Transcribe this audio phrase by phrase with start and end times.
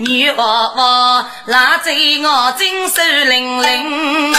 [0.00, 1.90] 女娃娃拉着
[2.22, 4.32] 我，精神灵灵。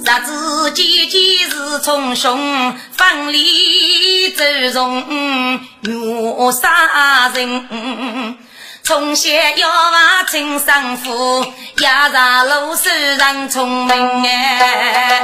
[0.00, 8.38] 日子渐渐是匆匆，分离走从月杀人。
[8.82, 12.88] 从小要望亲生父，压上路手
[13.18, 15.22] 上聪明哎。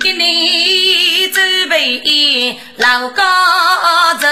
[0.00, 3.24] 给你准备老高。
[4.14, 4.28] 走，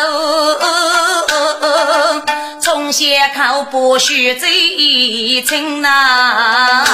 [2.60, 6.84] 从先考不学最轻呐，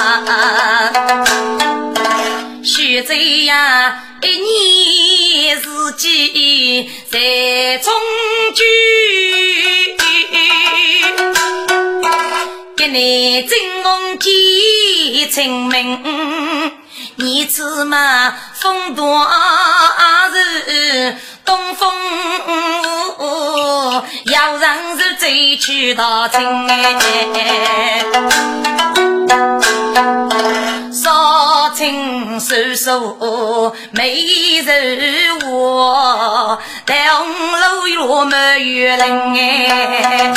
[2.63, 7.19] 学这呀一年四季在
[7.79, 7.93] 中
[8.55, 8.63] 居，
[12.75, 16.01] 给你正红几清明，
[17.15, 19.23] 你子嘛风多
[20.31, 21.15] 日。
[21.45, 21.91] 东风
[24.31, 28.05] 要让是追去到亲哎，
[30.91, 34.15] 少情手手没
[34.61, 37.27] 人我，但红
[37.59, 40.33] 楼月没月人哎，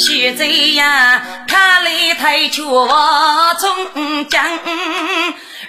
[0.00, 4.58] 学这样看来太缺中将。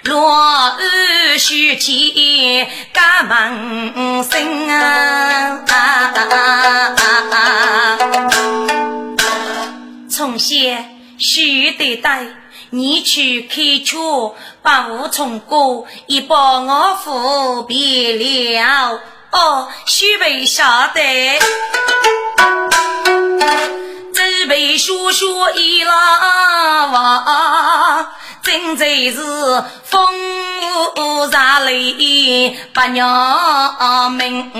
[0.04, 5.60] 落日须见家门生啊！
[10.10, 12.26] 从前须得带
[12.70, 18.98] 你去开车，把我从哥已帮我扶别了。
[19.30, 21.38] 哦，须为晓得，
[27.12, 28.06] 老王。
[28.42, 29.20] 真在是
[29.84, 30.02] 风
[30.96, 34.50] 雨上泪把娘命，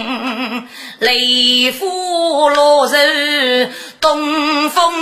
[0.98, 4.92] 雷虎落日东风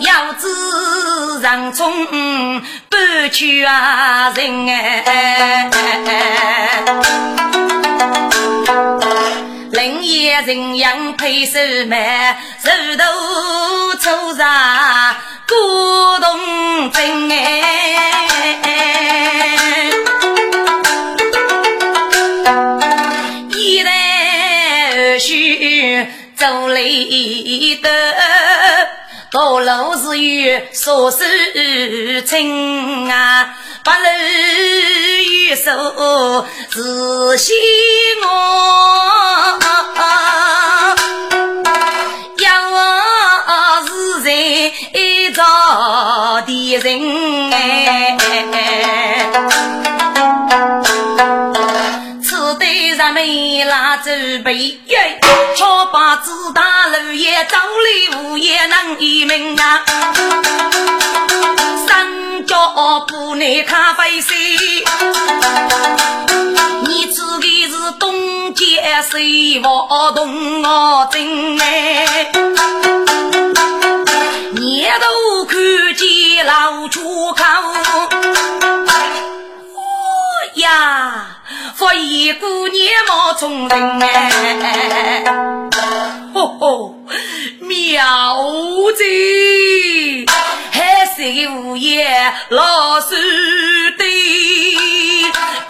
[0.00, 0.48] 要知
[1.40, 2.06] 人中
[2.88, 5.70] 半句啊人哎。
[9.86, 15.16] 人也人样配手慢，手头粗上
[15.46, 15.54] 古
[16.20, 17.38] 铜针哎，
[23.56, 26.04] 一来二去
[26.34, 27.88] 走累的，
[29.36, 33.54] 高楼是有少事情啊。
[33.84, 33.96] 不露
[35.30, 37.52] 玉手自惜
[38.24, 38.26] 我，
[42.38, 42.74] 要我
[43.86, 44.30] 是在
[45.34, 48.16] 造的人哎，
[53.06, 54.10] 此对人们拉走
[54.44, 54.78] 背，
[55.56, 59.84] 巧把子大路也走里无也能一命啊。
[62.46, 64.32] 叫不内咖啡色，
[66.84, 72.30] 你指的是东街水房东我真哎，
[74.52, 75.58] 年都看
[75.96, 77.42] 见老出口，
[79.74, 79.80] 哦
[80.54, 81.35] 呀，
[81.86, 85.22] 发现姑娘貌聪明哎，
[86.34, 86.94] 吼吼，
[87.60, 90.26] 妙极。
[91.14, 93.14] 谁无言老师
[93.96, 94.04] 的，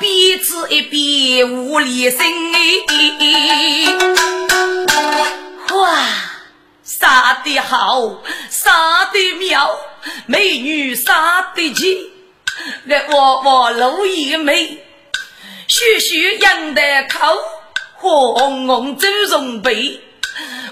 [0.00, 2.18] 彼此一边无离心
[5.74, 5.98] 哇，
[6.82, 9.70] 杀得好，杀得妙，
[10.24, 12.10] 美女杀得奇，
[12.84, 14.82] 那娃娃露一眉，
[15.78, 17.36] 徐徐扬得口，
[17.96, 20.00] 红红朱容背。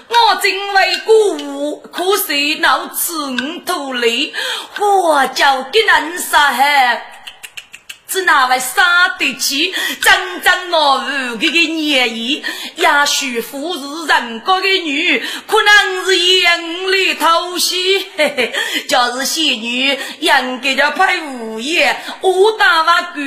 [0.07, 4.33] 我正为鼓舞，可惜闹吃五头里，
[4.79, 7.14] 我叫给人杀害。
[8.15, 12.41] 是那位杀得起，真正我无这个年意，
[12.77, 18.07] 也许富是人家的女，可能是眼里偷戏。
[18.15, 18.53] 嘿嘿，
[18.87, 23.19] 就是仙女，应该叫派物业，我大话狗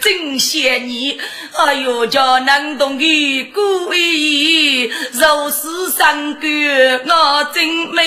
[0.00, 1.18] 真仙女。
[1.56, 6.48] 哎呦，叫能懂的故意，若是三个
[7.04, 8.06] 我真美。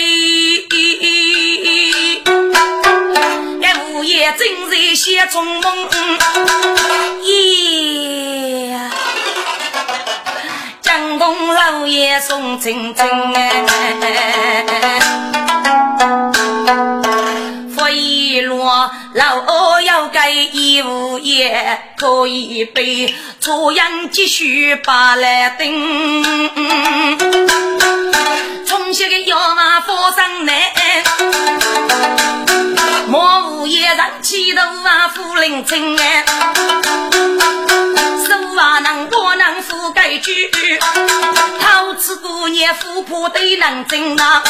[0.71, 2.21] 一
[3.91, 5.61] 午夜正在写春梦，
[7.23, 8.79] 耶！
[10.81, 13.49] 江东老爷送青春哎，
[18.41, 26.23] 落老二要盖一午夜，可以被朝阳继续把来等，
[28.65, 30.73] 从小的要马佛上来。
[33.07, 36.25] 莫无夜人起头啊，富临城哎，
[38.59, 40.49] 啊能多能富盖居，
[41.61, 44.43] 陶瓷姑娘富婆都能挣啊，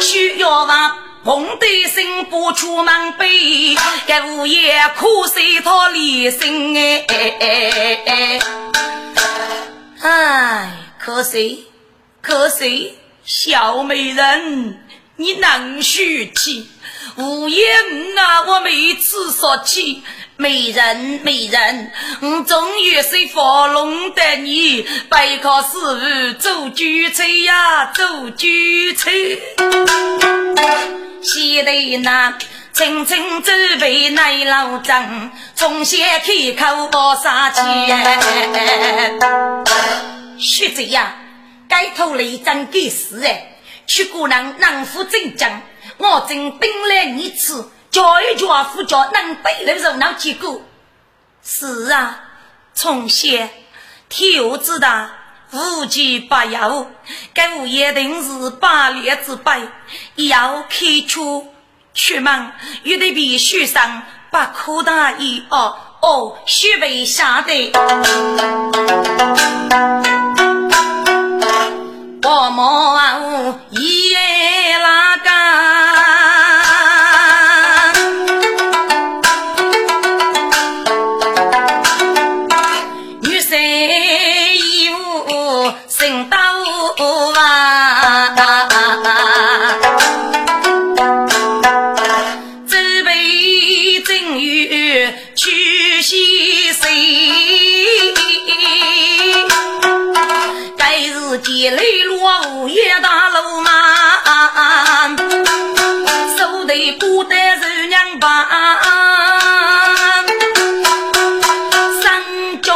[0.00, 3.76] 需要话红的心不出门背，
[4.06, 7.04] 该无夜苦水讨离心哎，
[10.00, 11.66] 哎，可惜
[12.22, 14.80] 可惜，小美人。
[15.16, 16.68] 你能许气？
[17.16, 17.68] 无言
[18.18, 18.42] 啊！
[18.46, 20.02] 我每次说起
[20.36, 29.10] 美人，美人，我终于是佛龙的你，背靠师傅走举车呀，走举车。
[31.22, 31.70] 西头
[32.02, 32.36] 那
[32.72, 37.60] 层层走背来老张，从先开口报杀气。
[40.38, 41.16] 学者呀，
[41.68, 43.50] 该头雷张给死哎！
[43.86, 45.62] 去姑娘能否正讲，
[45.98, 50.60] 我正兵来一次，教育教夫教能背的热闹结果。
[51.42, 52.24] 是啊，
[52.74, 53.50] 从前
[54.08, 55.12] 天下之大，
[55.52, 56.90] 无奇不有，
[57.32, 59.60] 该物一定是百列之百。
[60.16, 61.52] 要开出
[61.94, 62.52] 出门，
[62.82, 67.72] 又得必须上不可大意哦哦，须备下的。
[72.26, 74.03] 我莫一
[101.70, 102.42] 泪落。
[102.48, 103.70] 午夜大路嘛，
[106.38, 108.46] 手提布袋是娘把，
[112.02, 112.22] 三
[112.62, 112.72] 角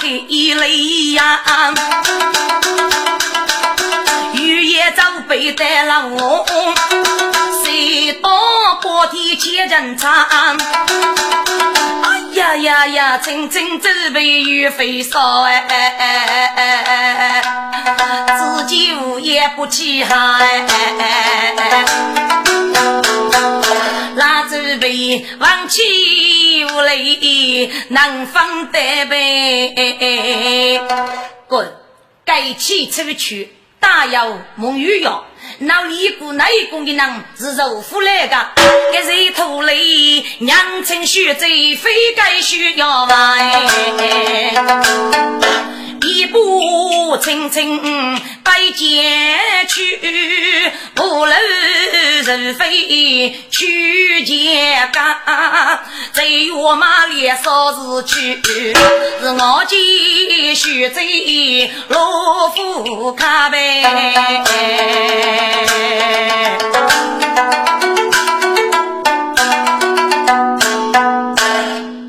[0.00, 1.40] 黑泪呀，
[4.32, 7.05] 雨夜走背带了谁到
[8.96, 10.26] 白天见人长？
[12.32, 13.18] 呀呀呀！
[13.18, 17.42] 层层走背雨飞烧哎！
[18.38, 20.64] 自己无言不起哈哎
[20.98, 21.84] 哎哎！
[24.16, 30.80] 拉走背忘起无泪，能放得背。
[31.48, 31.70] 滚！
[32.24, 35.26] 该起出去，大有梦雨药。
[35.58, 38.48] 那里股那一股的人是肉夫来的，
[38.92, 40.22] 给谁偷嘞？
[40.40, 43.62] 娘亲学贼，非该需要买。
[46.02, 51.32] 一步轻轻拜见去，不露
[52.24, 55.80] 人非去见家。
[56.12, 58.42] 在月马里少时去，
[59.20, 61.02] 是我继续在
[61.88, 63.82] 罗浮卡呗。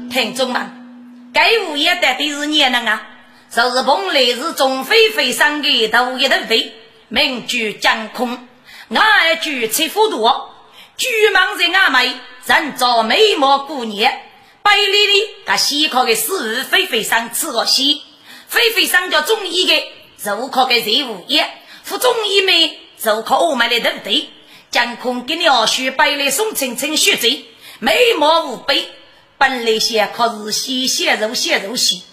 [0.09, 0.71] 听众们，
[1.31, 3.01] 该物业的的是你人啊，
[3.51, 6.73] 就是蓬莱是中飞飞上的头一头飞，
[7.09, 8.47] 名居江空，
[8.95, 10.55] 爱居七福多，
[10.97, 12.13] 居忙在阿妹，
[12.47, 14.11] 人造美貌姑娘，
[14.63, 18.01] 百里里他西靠的是飞飞上吃个西，
[18.47, 19.91] 飞飞上叫中医的，
[20.23, 21.47] 入靠的是物业，
[21.83, 22.79] 服中医妹。
[23.07, 24.29] 就靠我们的团队，
[24.69, 27.45] 将空给鸟须百里送青青血贼，
[27.79, 28.85] 美貌无比。
[29.37, 32.03] 本来先靠日西鲜肉鲜肉西，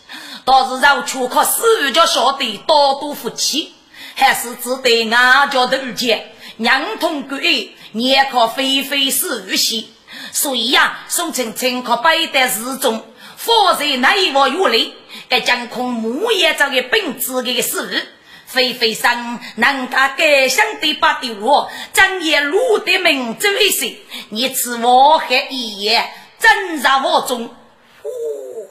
[0.45, 3.75] 倒是让出靠死叫晓得多多福气。
[4.15, 9.93] 还是只得俺家头见，娘同鬼，也可非非是日戏。
[10.31, 13.05] 所以呀，宋青青可摆在市中，
[13.37, 14.95] 否则那一窝有力，
[15.29, 18.14] 该将空木叶这个本质的事。
[18.55, 23.97] 飞飞上，能家改想的把的我，正夜路的名走一些，
[24.29, 26.09] 你吃我还一夜，
[26.39, 27.53] 真在我中。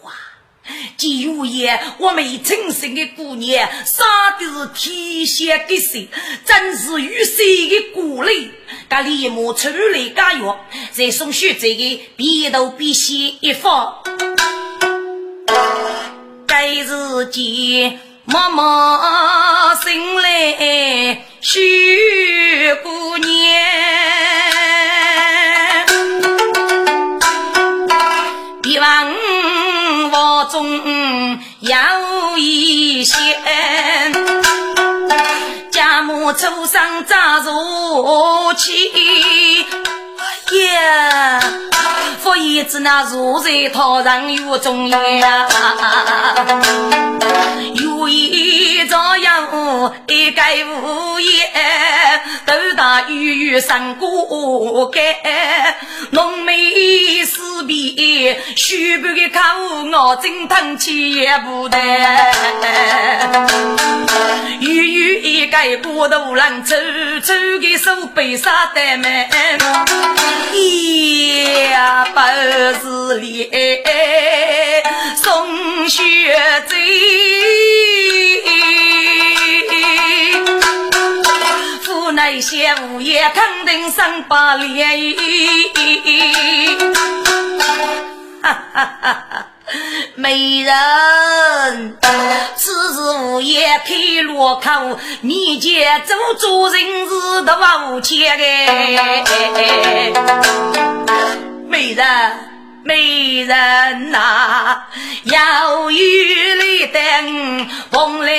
[0.04, 0.14] 哇！
[0.96, 4.06] 季如爷，我没亲生的姑娘，杀
[4.40, 6.08] 的是天仙的神，
[6.46, 8.52] 真是与谁的鼓励？
[8.88, 14.02] 他立马出来加药，再送学这个鼻头鼻息一放，
[16.48, 18.00] 该日间。
[18.34, 19.00] 默默
[19.84, 23.30] 醒来，许姑娘，
[28.64, 29.14] 一望
[30.12, 31.78] 我中有
[32.40, 33.16] 一线，
[35.72, 39.68] 家母出生早如起。
[40.74, 41.40] 呀，
[42.24, 45.02] 佛爷子那如在堂上有中央，
[47.76, 51.52] 有一朝阳一个午夜，
[52.46, 55.18] 斗大雨雨三过街，
[56.12, 59.40] 浓眉四鼻须白的口，
[59.92, 61.78] 我真叹气也不得。
[64.62, 66.74] 雨雨一个波头浪，抽
[67.22, 69.28] 抽的手背杀得满。
[72.14, 72.20] 不
[72.80, 73.50] 是脸
[75.16, 76.00] 送雪
[76.68, 76.76] 贼，
[81.82, 84.86] 府内些物业肯定上百里。
[88.44, 89.48] 哈哈哈哈！
[90.16, 91.98] 美人，
[92.56, 96.80] 此时午夜开路口，你家做主人
[97.10, 100.14] 是的无钱哎。
[101.74, 102.06] 美人，
[102.84, 104.84] 美人呐，
[105.24, 108.32] 要与你等逢来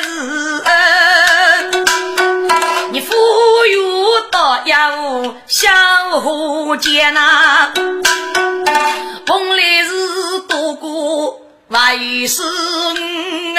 [0.00, 0.64] 日，
[2.90, 3.14] 你富
[3.68, 3.78] 裕
[4.32, 5.70] 到要小
[6.20, 7.72] 户间呐。
[9.24, 13.54] 红来是多过为是我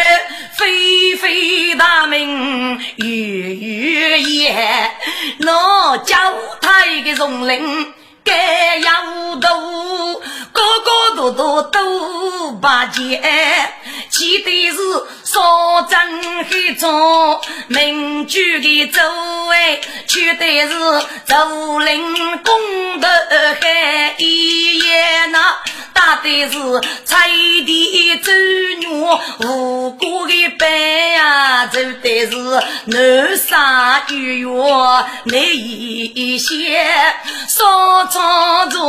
[0.58, 4.92] 飞飞大名月月夜，
[5.38, 6.18] 那叫
[6.60, 7.48] 他一个荣
[8.30, 8.36] 领。
[8.36, 13.74] 该要都个个都都都把钱，
[14.12, 14.78] 记得是
[15.32, 19.00] 少挣黑种民主的周
[19.46, 20.74] 围，取的是
[21.28, 23.08] 竹林公的
[23.62, 25.40] 海一夜那。
[25.92, 26.58] 打的是
[27.04, 27.28] 菜
[27.66, 28.32] 地走
[28.80, 34.50] 牛，无辜的白呀，走的是南山雨月
[35.26, 36.80] 那一些，
[37.50, 38.80] 少长住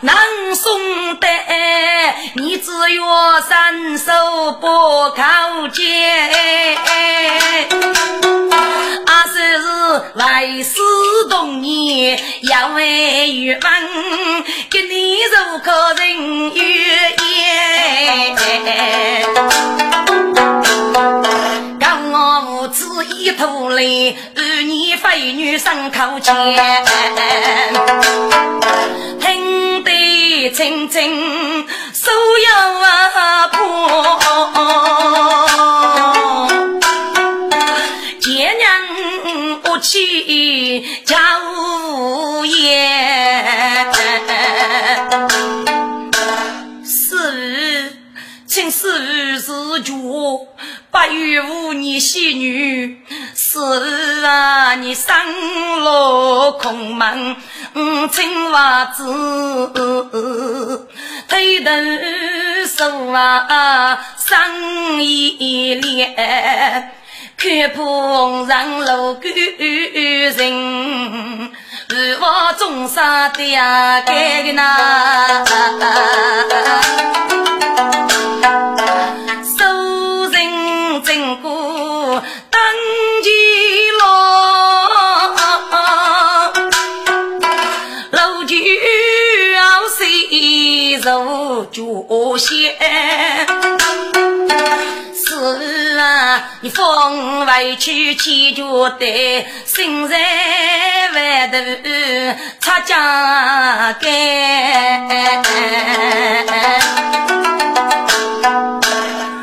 [0.00, 1.28] 能送的，
[2.34, 3.04] 你只有
[3.48, 4.12] 伸手
[4.60, 5.86] 不靠肩。
[9.06, 9.66] 阿是是
[10.14, 10.80] 来世
[11.30, 13.62] 同年要为玉门，
[14.68, 16.08] 给你如可人。
[16.08, 16.60] 情与
[17.22, 18.34] 言，
[21.78, 26.34] 跟我母子一头泪，儿女非女生口前，
[29.20, 31.68] 听得清清，
[50.90, 53.02] 八月五你喜女。
[53.34, 53.58] 是
[54.24, 55.14] 啊，你生
[55.80, 57.36] 落空门，
[58.12, 59.72] 青袜子，
[61.28, 61.70] 推头
[62.66, 66.92] 手啊，生一脸，
[67.36, 71.50] 看破上楼狗人，
[71.88, 75.44] 日我中杀的呀，该个那。
[91.00, 92.74] 如脚先？
[95.14, 100.16] 是啊，你风委屈气就得，心在
[101.14, 101.56] 外头
[102.60, 104.08] 擦家干。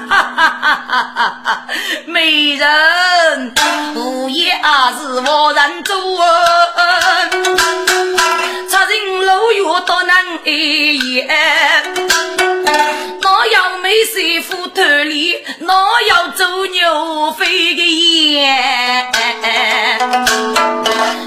[0.10, 0.76] 哈哈哈！
[0.86, 1.68] 哈哈！
[2.06, 3.54] 美人
[3.96, 5.96] 无言啊是无人做，
[9.25, 10.15] 插进楼院多难
[10.46, 11.27] 言。
[13.22, 15.74] 哪要美媳妇头里，哪
[16.08, 19.12] 要做牛飞的眼？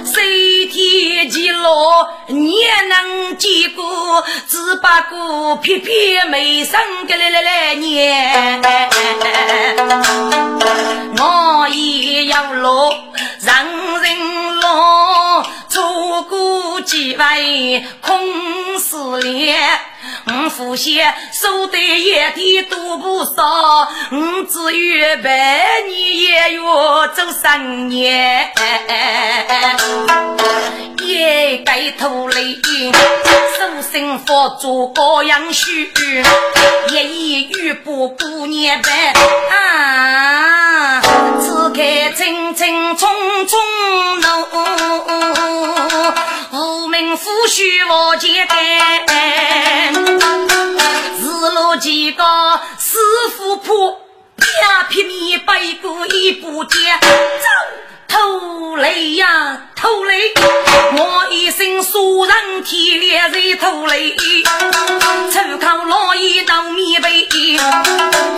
[0.04, 2.54] 谁天起落，你
[2.88, 4.24] 能见过？
[4.48, 8.62] 只不过偏偏没生个来来来年。
[20.60, 23.30] 我父先手得一点都不少，
[24.10, 25.30] 我只有百
[25.86, 28.50] 年也要走三年。
[31.00, 32.58] 一盖头雷，
[33.56, 35.92] 手心佛做高阳须，
[36.88, 36.94] 一
[37.32, 38.92] 言语不过年半
[39.52, 41.00] 啊！
[41.40, 43.06] 此刻匆匆匆
[43.46, 43.56] 匆，
[47.18, 49.92] 夫婿我接干，
[51.18, 52.22] 日落几个
[52.78, 52.96] 师
[53.36, 53.98] 傅铺，
[54.36, 56.78] 两匹米背过一步走。
[58.08, 60.32] 偷雷呀，偷雷！
[60.96, 64.14] 我一声杀人天烈在偷雷，
[65.30, 67.28] 粗口老爷闹米杯，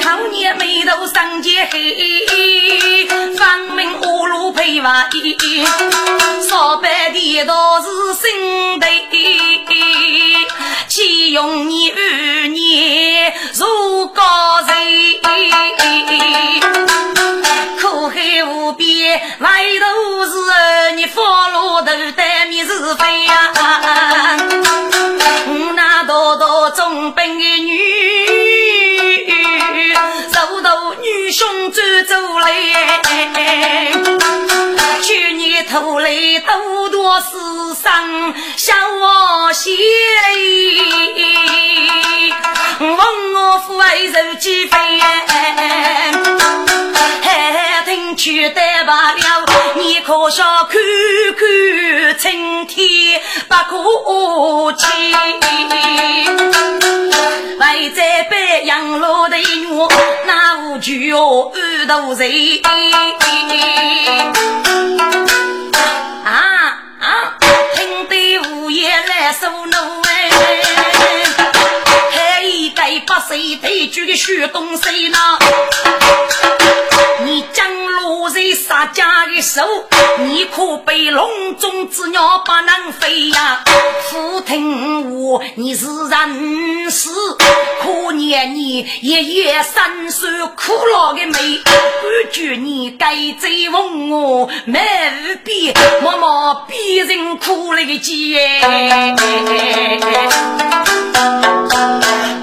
[0.02, 3.06] 口年眉头上结黑，
[3.36, 5.64] 方明五路配瓦衣，
[6.48, 7.88] 少白的都是
[8.20, 8.86] 新的，
[10.88, 14.22] 岂用你二年如高
[14.66, 14.80] 人？
[22.50, 23.52] 你是非呀！
[25.46, 27.78] 我那多多中本的女，
[30.32, 33.00] 走到女兄走走来，
[35.00, 36.10] 去年偷来
[36.40, 37.28] 多多世
[37.80, 39.78] 上小我心，
[42.80, 42.98] 问
[43.32, 44.80] 我父爱受几分？
[47.90, 49.20] 听取得罢了，
[49.74, 50.80] 你可笑看
[51.36, 54.86] 看春天不可欺。
[57.58, 59.88] 为在北洋路的女，
[60.24, 62.62] 那无惧哦二头人。
[66.24, 66.30] 啊
[67.00, 67.34] 啊，
[67.74, 69.76] 听得午夜来诉怒
[70.06, 70.30] 哎，
[72.90, 75.18] 还一个八岁对举的许东西呢。
[77.24, 79.62] 你将落在杀家的手，
[80.18, 83.62] 你可被笼中之鸟不能飞呀！
[84.10, 87.10] 父听我，你是人死，
[87.80, 95.72] 可怜你爷爷三岁苦劳的美，感觉你该追问我，没无比
[96.02, 98.60] 默默逼人苦了个结。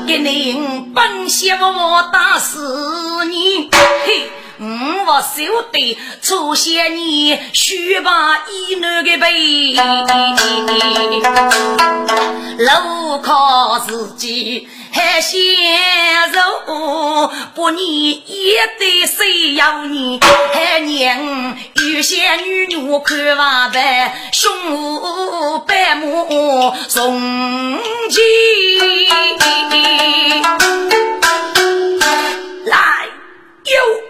[0.07, 3.67] 给您本想我打死你，
[4.05, 4.29] 嘿。
[4.59, 9.73] 我晓得出现你须把一男的背，
[12.59, 15.39] 路靠自己还显
[16.31, 20.19] 肉，不你也得谁要你？
[20.53, 27.79] 还娘有些女女看娃白，胸无白母送
[28.09, 28.23] 亲。
[32.65, 33.05] 来
[33.65, 34.07] 有。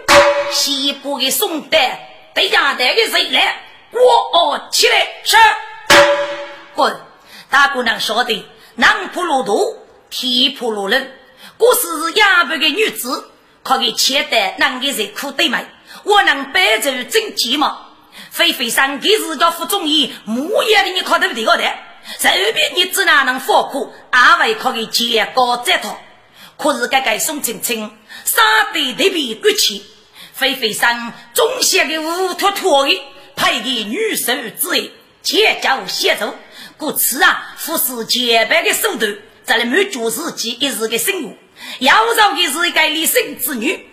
[0.50, 3.60] 西部的宋代，对家带的谁来？
[3.92, 5.36] 我起来是
[6.74, 6.98] 滚！
[7.50, 8.46] 大姑娘说的，
[8.76, 9.76] 男仆路途，
[10.10, 11.12] 天仆路人。
[11.58, 13.30] 我是亚伯的女子，
[13.62, 15.60] 可以切得男的人苦对吗？
[16.04, 17.74] 我能白走真寂寞。
[18.30, 21.64] 非非上给是叫副中医，木叶的你靠得不个的？
[22.18, 25.98] 随便你只哪能放苦，阿伟可以结高这套。
[26.56, 28.42] 可是该该宋青青，杀
[28.72, 29.84] 得特别骨气。
[30.32, 33.00] 飞飞上中写的乌托托的，
[33.36, 34.92] 配给女手之位，
[35.22, 36.32] 结交协助，
[36.76, 39.16] 故此啊，富士洁白的手段，
[39.48, 41.32] 在了满足自己一日的生活。
[41.78, 43.86] 要找的是一个立身之女，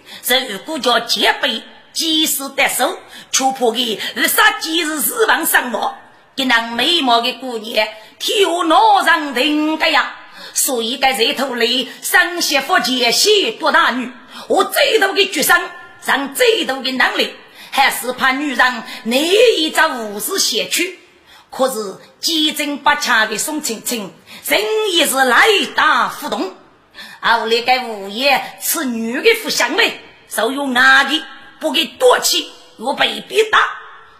[0.49, 1.63] 如果叫戒备，
[1.93, 2.99] 及时得手，
[3.31, 5.95] 却怕给二杀几日死亡伤亡。
[6.35, 7.87] 一那美貌的姑娘，
[8.19, 10.13] 替我脑上顶个呀，
[10.53, 14.11] 所以该这头里三媳妇结喜多大女，
[14.49, 15.55] 我最多的决心。
[16.01, 17.33] 上最多的能力，
[17.71, 19.19] 还是怕女人难
[19.57, 20.99] 以在无事写去。
[21.55, 24.11] 可是几针八掐的宋青青，
[24.45, 26.53] 人也是来大互动。
[27.21, 31.23] 后来个物业是女的不相美，就用男的
[31.61, 33.59] 不给夺气，我被逼打，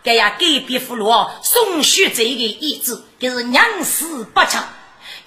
[0.02, 4.64] 该呀给别俘虏送血这个意志，就是娘死不成，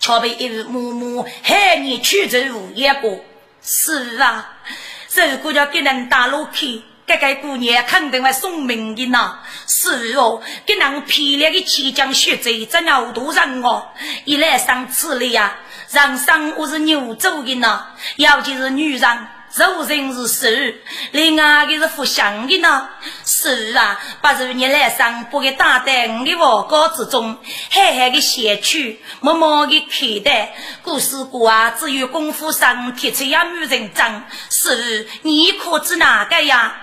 [0.00, 3.20] 却被一位嬷嬷害你去走无一个。
[3.60, 4.56] 是啊，
[5.14, 9.38] 如果要给人打落去，这个姑娘肯定会送命的呐。
[9.66, 13.88] 是哦，给人漂亮的气将血贼怎要多人哦？
[14.26, 15.56] 一来上此里呀，
[15.90, 19.28] 人生我是牛走的呢，尤其是女人。
[19.54, 20.46] 肉人是瘦，
[21.12, 22.86] 另外个是福相的呢。
[23.24, 27.38] 是啊，不如你来生不给打在我的王高之中，
[27.70, 30.54] 狠狠的写去，默默的看待。
[30.82, 34.26] 古时过啊，只有功夫上铁锤呀，女人长。
[34.50, 36.76] 是，你可知哪个呀？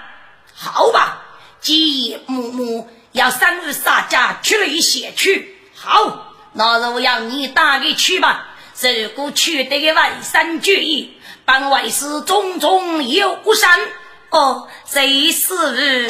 [0.71, 1.21] 好吧，
[1.61, 5.55] 既木木要三日杀家去了一些去。
[5.75, 8.47] 好，那我要你打个去吧。
[8.81, 11.11] 如果取得个外三决意。
[11.47, 13.79] 本为是重重有山，
[14.31, 16.07] 哦，谁是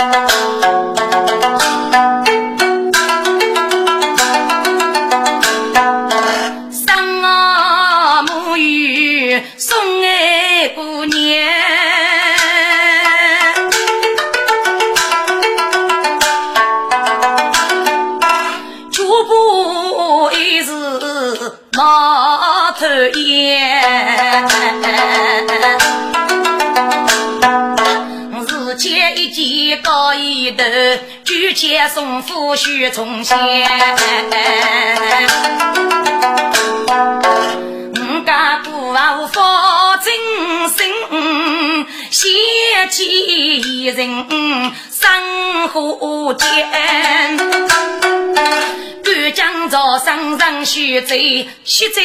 [30.51, 30.63] 头，
[31.23, 33.37] 举前送夫婿从前。
[37.93, 38.93] 我家姑
[39.27, 39.41] 父
[40.03, 40.07] 真
[40.69, 40.91] 心，
[42.11, 43.03] 嫌弃
[43.59, 44.25] 一人
[44.91, 46.71] 生活艰。
[49.03, 51.15] 干将早上上学走，
[51.63, 52.01] 学走。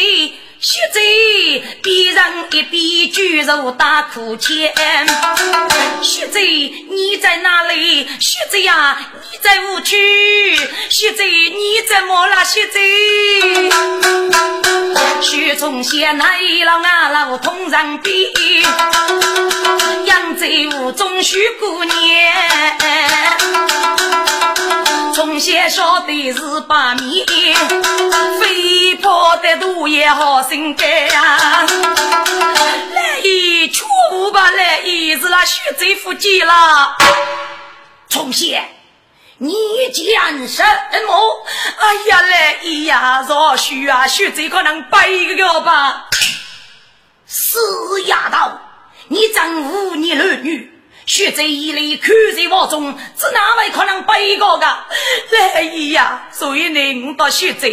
[0.61, 4.71] 学贼，边上一边举手打苦钱。
[6.03, 8.07] 学贼，你在哪里？
[8.21, 9.97] 学贼呀，你在屋区。
[10.91, 12.45] 学贼，你怎么了？
[12.45, 13.71] 学贼，
[15.23, 18.15] 学从前来了啊，老同上边，
[20.05, 20.47] 扬州
[20.77, 22.35] 屋中学过年。
[25.21, 27.27] 从前晓得是把面，
[28.41, 31.67] 飞跑的路也好心改呀。
[32.95, 36.97] 来一出五百来一是那徐州福建了。
[38.09, 38.67] 从前
[39.37, 39.55] 你
[39.93, 40.63] 讲什
[41.07, 41.47] 么？
[41.79, 46.09] 哎呀来一呀，若许啊，徐州可能背一个吧。
[47.27, 47.59] 死
[48.07, 48.53] 丫头，
[49.09, 50.80] 你真无你儿女。
[51.07, 54.67] 血在一里，口在腹中，这哪位可能背个个？
[55.33, 56.29] 来呀！
[56.31, 57.69] 所以呢，我到血在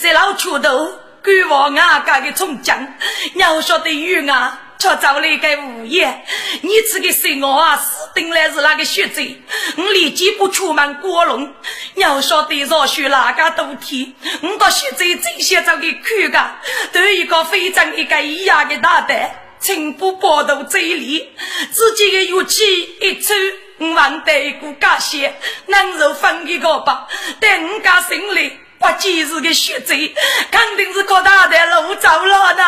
[0.00, 2.94] 在老桥头赶往俺家的冲江，
[3.34, 6.24] 要晓得冤啊，却找了一个物业。
[6.62, 9.42] 你这个生我啊，死定了是那个血贼，
[9.76, 11.52] 我立即不出门过龙。
[11.94, 16.50] 要晓得若许哪个冬天，我到血贼这些找给看个，
[16.92, 19.47] 都一个非常一个一样的大胆。
[19.60, 21.32] 请不报道这里，
[21.72, 22.64] 自己的乐器
[23.00, 23.34] 一出，
[23.78, 25.34] 我忘得一个感谢，
[25.66, 27.06] 能受分一个吧？
[27.40, 30.14] 但我家心里不仅是个血贼，
[30.50, 32.62] 肯定是靠大的路走了的。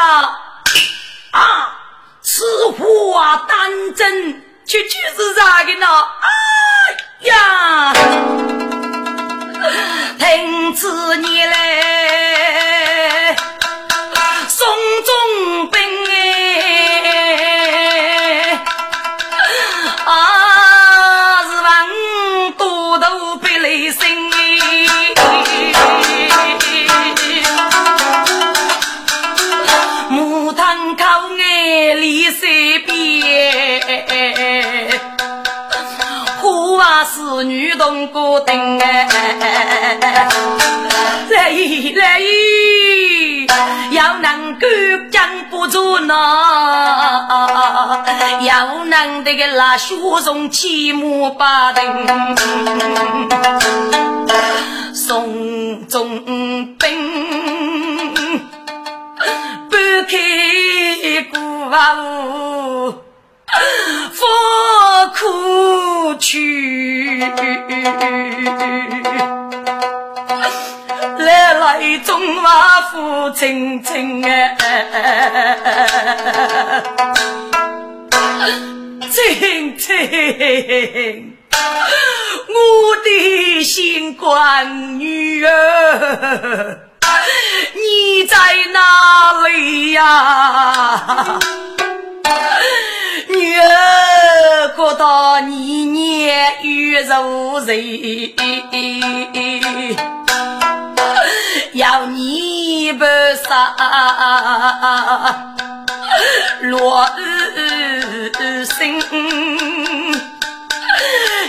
[1.30, 1.78] 啊，
[2.22, 5.86] 此话当真，却却是啥个呢？
[6.20, 7.92] 哎呀，
[10.18, 13.36] 听此你来，
[14.48, 14.66] 送
[15.04, 15.89] 中兵。
[37.04, 39.08] 是女同过灯哎，
[41.30, 43.46] 来一来一，
[43.90, 44.66] 要能够
[45.10, 46.14] 讲不住呢，
[48.42, 52.06] 要能这个拉雪中骑马把灯，
[54.94, 56.24] 送中
[56.76, 58.38] 兵，
[59.68, 59.76] 不
[60.08, 61.94] 开古瓦
[64.14, 64.26] 风
[65.14, 67.20] 苦去，
[71.18, 74.56] 来来中华父亲亲哎，
[79.10, 81.36] 亲亲，
[82.48, 82.52] 我
[83.04, 86.78] 的新官女儿，
[87.74, 88.36] 你在
[88.72, 91.38] 哪里呀？
[93.40, 97.74] 女儿，过到年年与肉无人，
[101.72, 103.02] 要你不
[103.48, 103.74] 杀，
[106.60, 109.00] 落日星，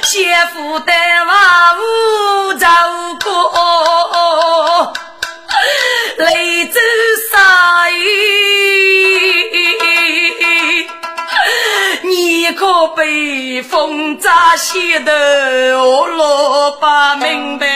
[0.04, 0.94] 先夫带
[1.26, 2.68] 娃无照
[3.22, 3.30] 顾，
[6.24, 6.80] 泪珠
[7.34, 7.90] 洒
[12.44, 16.88] 你可被风扎西的我落不
[17.24, 17.68] 明白。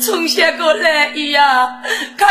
[0.00, 1.80] 从下过来呀，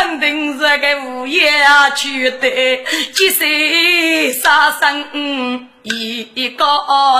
[0.08, 5.68] 肯定是个无业啊，取得几岁杀生。
[5.82, 6.64] 一个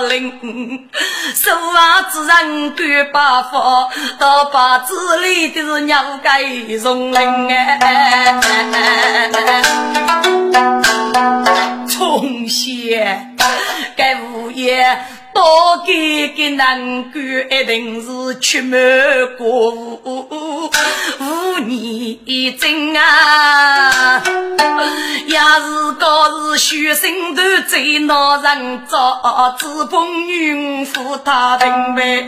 [0.09, 0.89] 零，
[1.35, 8.41] 手啊自然干把佛，到把子里的是鸟该容灵哎。
[11.87, 12.65] 从小
[13.97, 14.99] 该物业。
[15.39, 20.69] 多给个难过，一定是出门过午
[21.21, 24.21] 无年真啊！
[25.29, 32.27] 要是哥是学生都最恼人，早知风云负他平呗。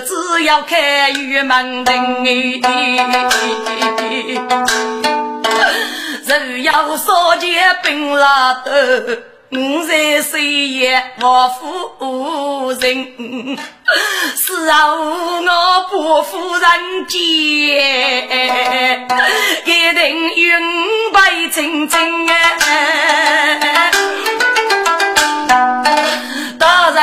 [0.00, 2.24] 只要开玉门灯
[6.24, 7.48] 人要少结
[7.82, 8.70] 冰拉头。
[9.50, 13.56] 我在岁月我夫人，
[14.36, 17.18] 是啊，我不负人间，
[19.64, 20.52] 一定云
[21.10, 23.90] 白青青哎。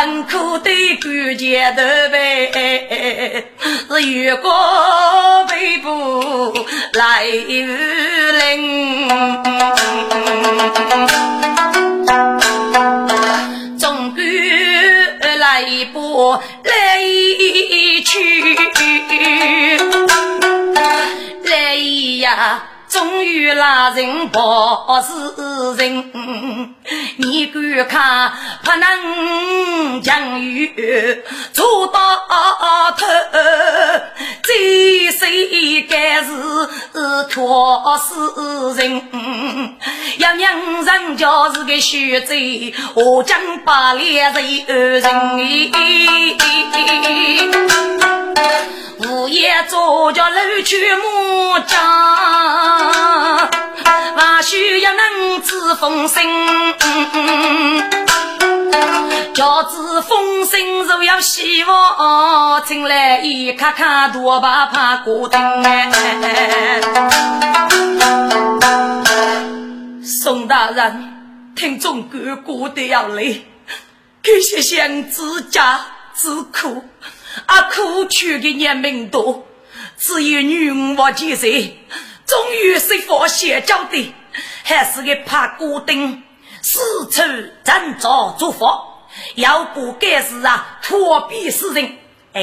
[0.05, 3.43] 大人可得感觉头呗，
[3.89, 6.53] 是月光背部
[6.93, 7.67] 来临。
[13.79, 14.23] 总归
[15.39, 16.39] 来不来
[18.05, 18.55] 去，
[21.45, 21.75] 来
[22.19, 22.63] 呀！
[22.95, 25.11] 终于拉人报是
[25.75, 26.73] 人，
[27.17, 28.31] 你敢看
[28.63, 31.99] 不能将雨做到
[32.95, 33.05] 头？
[34.41, 36.31] 这谁该是
[37.29, 39.01] 托死人？
[40.19, 44.65] 要娘人家是个血贼，我将把脸人
[45.01, 45.01] 人。
[48.97, 51.77] 午夜做着楼去木匠，
[54.15, 56.23] 还需要能知风声。
[59.33, 65.41] 叫知风声，若要希望进来一看看，多怕怕过灯。
[70.01, 71.13] 宋大人，
[71.55, 73.45] 听众哥过得要累，
[74.23, 75.81] 这些想自家
[76.13, 76.85] 自苦。
[77.45, 79.45] 啊，苦去的年命多，
[79.97, 81.77] 只有女我几岁，
[82.35, 84.13] 终于是佛写教的，
[84.65, 86.21] 还是个怕孤灯，
[86.61, 87.21] 四处
[87.63, 91.97] 挣扎做佛，要不该是啊，托比死人。
[92.33, 92.41] 哎，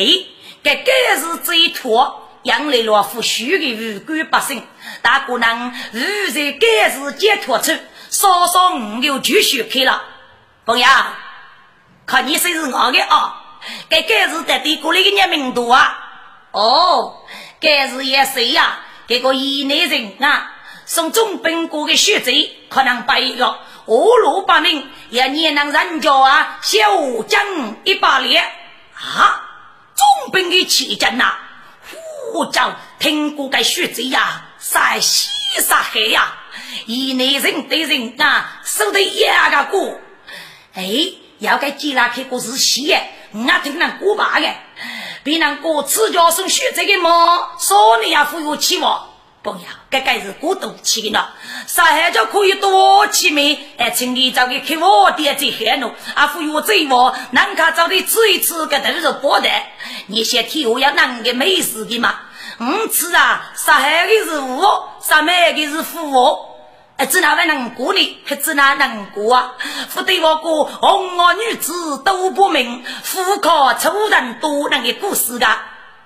[0.62, 4.66] 该该是这一托，养来了副虚的无辜百姓，
[5.02, 6.00] 大姑娘如
[6.32, 7.72] 在该是解脱处，
[8.08, 10.02] 稍稍五六就续开了。
[10.64, 10.86] 朋友，
[12.06, 13.42] 看你谁是我的啊？
[13.90, 15.98] 该该是在地过来的人民多啊！
[16.52, 17.26] 哦，
[17.60, 18.78] 该是也谁呀？
[19.12, 20.54] 这个一内人啊，
[20.86, 28.42] 送总兵过的血贼，可能白一个五路八名，也年能人家啊，小将一把脸
[28.94, 29.50] 啊！
[29.94, 31.34] 总兵的旗帜呐，
[32.32, 35.28] 呼叫听过个血贼呀，杀西
[35.60, 36.34] 杀黑呀，
[36.86, 40.00] 一内人对人啊，守得一个过，
[40.72, 40.86] 哎，
[41.38, 42.96] 要该接拉开个是西。
[43.32, 44.46] 我听那古巴的，
[45.22, 47.10] 别人过自家送血这个嘛，
[47.58, 49.08] 说你也富有期望，
[49.40, 49.58] 不要，
[49.90, 51.32] 这该是过度气了。
[51.66, 59.48] 上海就可以多起面，哎，请你找个开我店最黑喽，啊，富有这我，能看找的吃一吃，个都是包的。
[60.08, 62.14] 你先替我要啷个美食的嘛？
[62.58, 64.62] 嗯，吃啊，上海的是富，
[65.00, 66.51] 上海的是富。
[67.06, 68.20] 只哪位能过呢？
[68.26, 69.54] 还只哪能过啊？
[69.94, 75.46] 不对我过红袄女子都不明，富可仇人多那个故事的。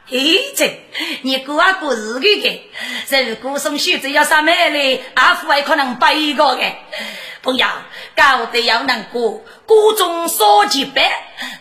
[0.08, 0.88] 嘿，这
[1.22, 6.62] 你过啊过日个个，如果送书只要啥买嘞，阿父还可能背一个个。
[7.42, 7.66] 朋友，
[8.16, 11.10] 搞得要能过，锅中烧几百，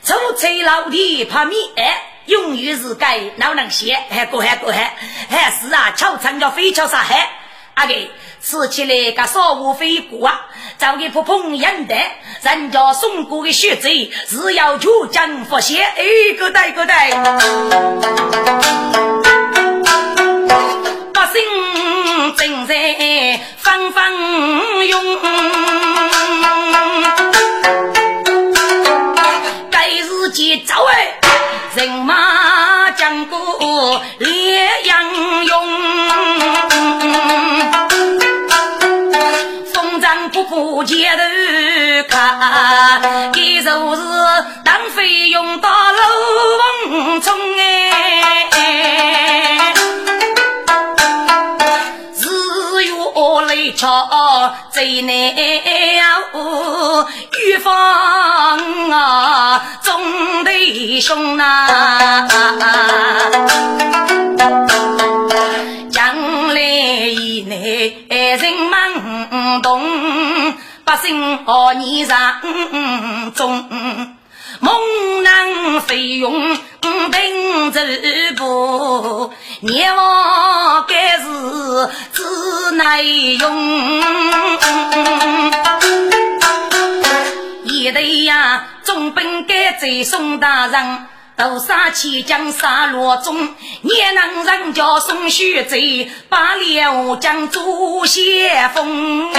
[0.04, 4.96] 出菜老弟怕米哎，永远是该老能写，还过还过还，
[5.30, 7.30] 还是啊，巧成叫飞巧啥还？
[7.76, 7.94] 阿个
[8.42, 11.96] 吃起来个烧无飞过啊，找个普通人的，
[12.42, 16.04] 人家送过的血贼只要求将佛鞋，哎，
[16.38, 17.12] 个对个带，
[21.14, 22.76] 百姓正在
[23.58, 25.20] 纷纷涌，
[40.86, 41.24] 街头
[42.08, 44.02] 看，给就是
[44.64, 46.62] 当费用到楼房
[47.22, 49.74] 中哎，
[52.14, 52.92] 日月
[53.48, 55.16] 雷敲最难
[56.34, 57.08] 熬，
[57.40, 62.28] 预防啊众弟兄啊，
[65.92, 66.16] 将
[66.54, 69.82] 来以内人忙动。
[70.86, 72.42] 百姓何年上
[73.34, 74.16] 中，
[74.60, 76.32] 猛男费用
[77.12, 77.82] 兵走
[78.38, 84.04] 步，阎王该是只耐用。
[87.64, 91.08] 一对呀，总本该在宋大人。
[91.38, 99.32] 斗杀起将杀罗中，也能人叫宋学贼，把刘将朱先锋。
[99.32, 99.34] 五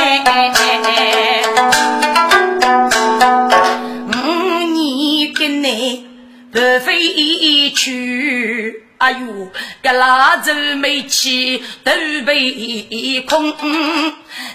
[4.67, 6.07] 年跟你
[6.53, 8.86] 白飞去。
[8.99, 9.51] 哎呦，
[9.83, 11.93] 个拉走煤气都
[12.25, 13.53] 被空，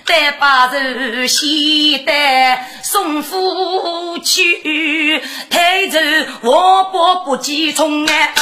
[0.05, 5.99] 得把人携带送夫去，抬走
[6.41, 8.33] 我国不计从哎，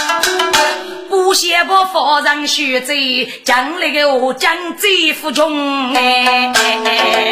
[1.10, 7.32] 不写不发人血罪，将来个我将最富穷哎，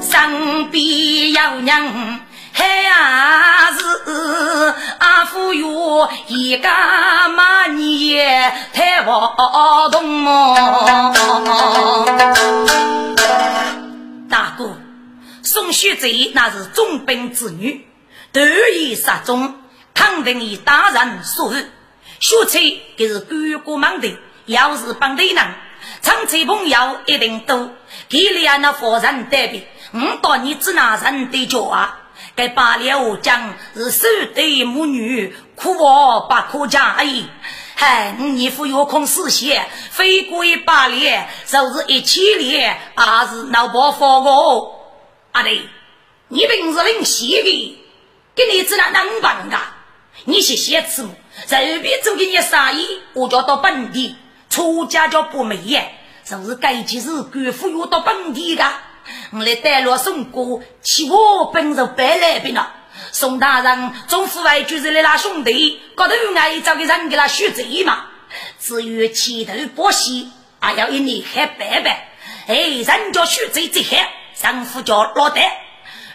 [0.00, 2.20] 上边要娘。
[2.52, 6.68] 还是阿夫哟，一个
[7.34, 12.06] 马年太活动哦。
[14.28, 14.76] 大哥，
[15.42, 17.86] 宋学贼那是重兵之女，
[18.32, 18.40] 得
[18.74, 19.54] 以杀中，
[19.94, 21.66] 肯定以大人所欲。
[22.20, 25.54] 学贼给是干过忙的，要是本地人，
[26.02, 27.70] 长期朋友一定多。
[28.08, 29.60] 给了那夫人代表，
[29.92, 31.98] 我到你只拿人的脚啊！
[32.34, 37.24] 该八了将是手对母女，苦我不可讲哎。
[37.74, 44.30] 嗨，你父有空思些，非归八列，就是一千列，还是脑包发个。
[45.32, 45.68] 阿弟，
[46.28, 47.78] 你平时领写的，
[48.34, 49.76] 给你只能能办啊？
[50.24, 51.08] 你写写字，
[51.46, 54.14] 随便做给你生意，我就到本地
[54.48, 58.64] 出家就不美耶，就是该几日官府又到本地的。
[59.32, 62.72] 我来带路送过，起我本是白来兵了。
[63.10, 68.06] 宋大人，总府外就是来拉兄弟，高头爱找个人给他续罪嘛。
[68.58, 70.30] 至于前头不喜，
[70.60, 72.08] 还要一年还白白。
[72.46, 75.58] 哎，人家续罪这些，丈夫叫老戴。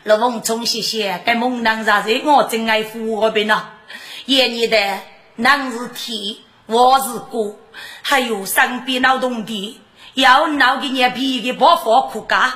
[0.04, 2.22] 老翁从谢谢，该猛男啥子？
[2.24, 3.74] 我真爱扶我兵了。
[4.26, 5.00] 爷爷的
[5.36, 7.58] 男是天，我是哥，
[8.02, 9.80] 还有身边劳动的，
[10.14, 12.52] 要闹给你皮的包袱苦干。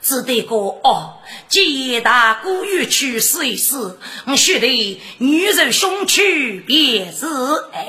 [0.00, 1.18] 只得个哦，
[1.48, 7.26] 既大姑欲去试一试，我须得女人胸躯便是
[7.72, 7.84] 哎，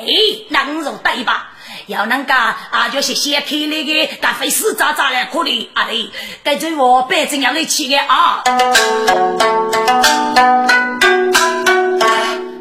[0.49, 1.51] 能肉对吧？
[1.87, 6.09] 要能噶啊，就是先开那个干费事渣渣来可以啊嘞，
[6.43, 8.43] 跟着我白怎样的去的啊？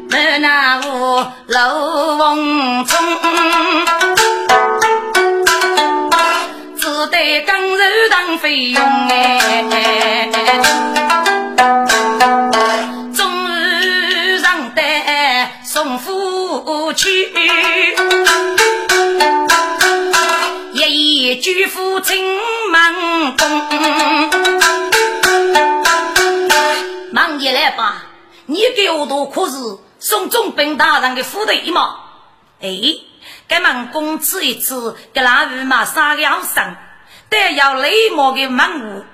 [0.09, 2.97] 门那屋楼翁冲。
[8.41, 10.29] 费用哎，
[13.13, 14.81] 终日让得
[15.65, 17.09] 送夫去，
[20.73, 22.23] 一夜举夫进
[22.71, 23.61] 门宫。
[27.11, 28.03] 忙也来吧，
[28.45, 29.57] 你给我多可是
[29.99, 31.97] 送总兵大人的府队嘛？
[32.61, 32.69] 哎，
[33.49, 36.77] 给门公吃一次，给那鱼嘛杀了生。
[37.29, 39.05] 得要雷魔的满屋，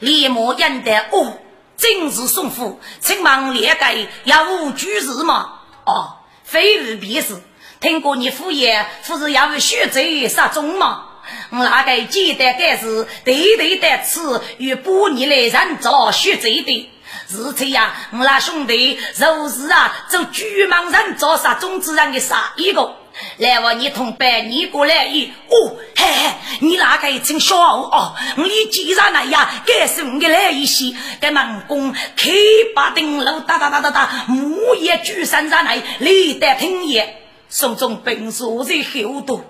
[0.00, 1.38] 雷魔认得哦，
[1.76, 3.94] 真是送福，请忙列盖
[4.24, 5.60] 要无居士嘛？
[5.84, 7.40] 哦，非是便是，
[7.80, 11.06] 听过你父爷不是要血贼杀忠吗？
[11.50, 14.20] 那个记得该是对对的吃
[14.58, 16.90] 与半年来人造血贼的。
[17.28, 22.96] 是这样，我那兄弟就是啊，走巨蟒人造杀种子人的杀一个。
[23.38, 26.30] 来我你同伴，你过来一哦，嘿嘿，
[26.60, 32.30] 你那个一称小哦，我既然那样，该是我的来一些，该门工开
[32.74, 39.44] 把灯楼哒哒哒哒哒，木叶举山上来，立得听也，手中兵书在后头。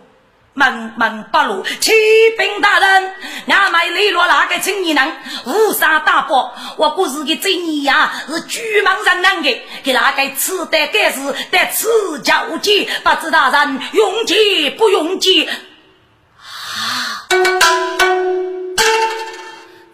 [0.52, 1.92] 门门不露，启
[2.36, 3.14] 禀大人，
[3.46, 11.20] 俺们雷落那个青年人无杀大伯，我故事的这你呀是巨蟒人能的，给那个吃的该是
[11.50, 11.86] 得吃
[12.22, 15.56] 交接，不知大人用计不用计啊？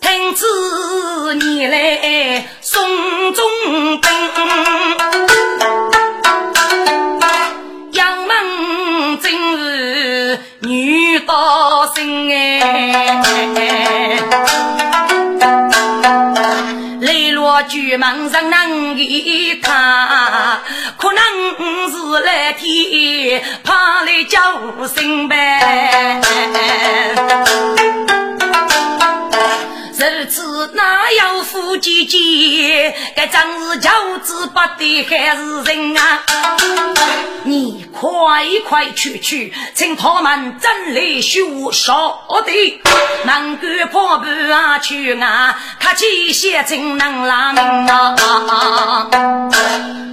[0.00, 0.46] 听旨
[1.34, 5.15] 你来送中兵。
[11.36, 14.18] 女道心哎，
[17.00, 20.62] 泪落巨蟒上能一看，
[20.96, 21.20] 可能
[21.90, 24.38] 是来天怕来叫
[24.86, 26.22] 心呗。
[30.26, 32.92] 如此哪有夫妻间？
[33.14, 36.24] 该真是教子不得还是人啊？
[37.44, 42.80] 你快快去去，请他们整理修少的
[43.24, 49.08] 能够破布啊去啊，他起些真能拉命啊！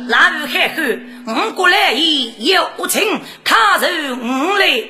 [0.09, 0.83] 拉雨海后，
[1.25, 4.83] 我过来已有情，他受我来，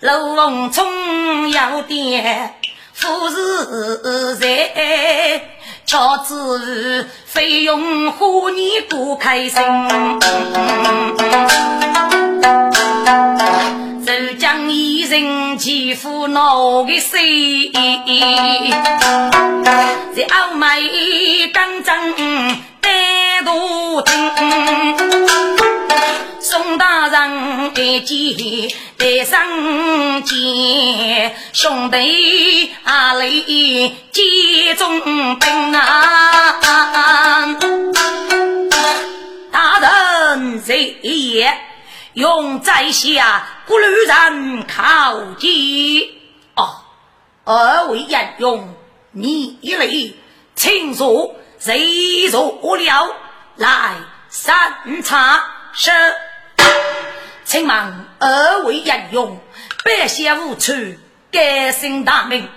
[0.00, 2.56] 楼凤冲要点。
[2.98, 5.44] 富士在，
[5.84, 9.62] 乔子费用花你多开心。
[14.06, 16.40] 浙江一人欺负哪
[16.84, 17.70] 个谁？
[20.14, 20.68] 在澳门
[21.52, 22.14] 刚正
[22.80, 24.96] 单独听。
[26.40, 29.38] 宋大人一见得上
[30.22, 30.34] 见，
[31.52, 33.28] 兄弟阿来
[34.12, 36.60] 接中兵啊！
[39.50, 41.58] 大人在也，
[42.14, 46.08] 用在下不留人靠近。
[46.54, 46.82] 哦，
[47.44, 48.74] 二位英勇，
[49.12, 49.86] 你一来，
[50.54, 53.14] 请坐，谁坐了？
[53.56, 53.94] 来，
[54.28, 55.90] 三茶是。
[57.44, 59.40] 请问二位英勇，
[59.84, 60.72] 百邪无处，
[61.36, 62.48] 改姓大名，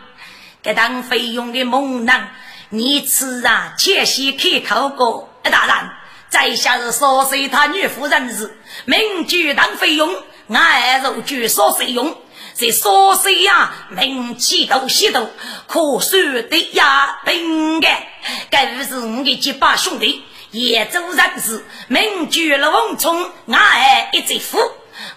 [0.63, 2.31] 该当费用的猛男，
[2.69, 5.27] 你此啊，且先开口过。
[5.43, 5.89] 大人，
[6.29, 10.09] 在下是少岁他女夫人是名居当费用，
[10.47, 12.15] 俺儿入居少岁用，
[12.55, 15.29] 这少岁呀，名气都稀多，
[15.67, 18.07] 可算得呀，本该
[18.49, 20.23] 该不是我的结拜兄弟。
[20.51, 24.57] 也州人士，名居了王冲，俺儿一直夫。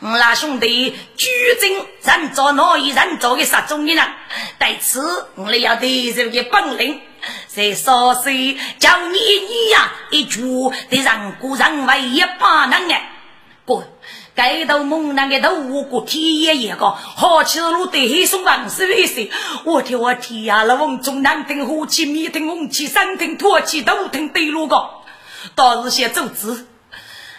[0.00, 1.28] 我那兄弟居
[1.60, 4.08] 正人做哪一人做的杀中的人？
[4.58, 7.00] 对此我们要得这个本领，
[7.48, 10.40] 在少岁叫你你呀一句，
[10.88, 13.00] 得让古人为一把能啊！
[13.64, 13.84] 过
[14.34, 19.30] 该头猛男的头我过天爷爷个，好气路对黑松王是一些。
[19.64, 20.64] 我天我天呀！
[20.66, 24.88] 那王中南听火气，密听红气，山听土气，都听对路个。
[25.54, 26.66] 倒是些走子，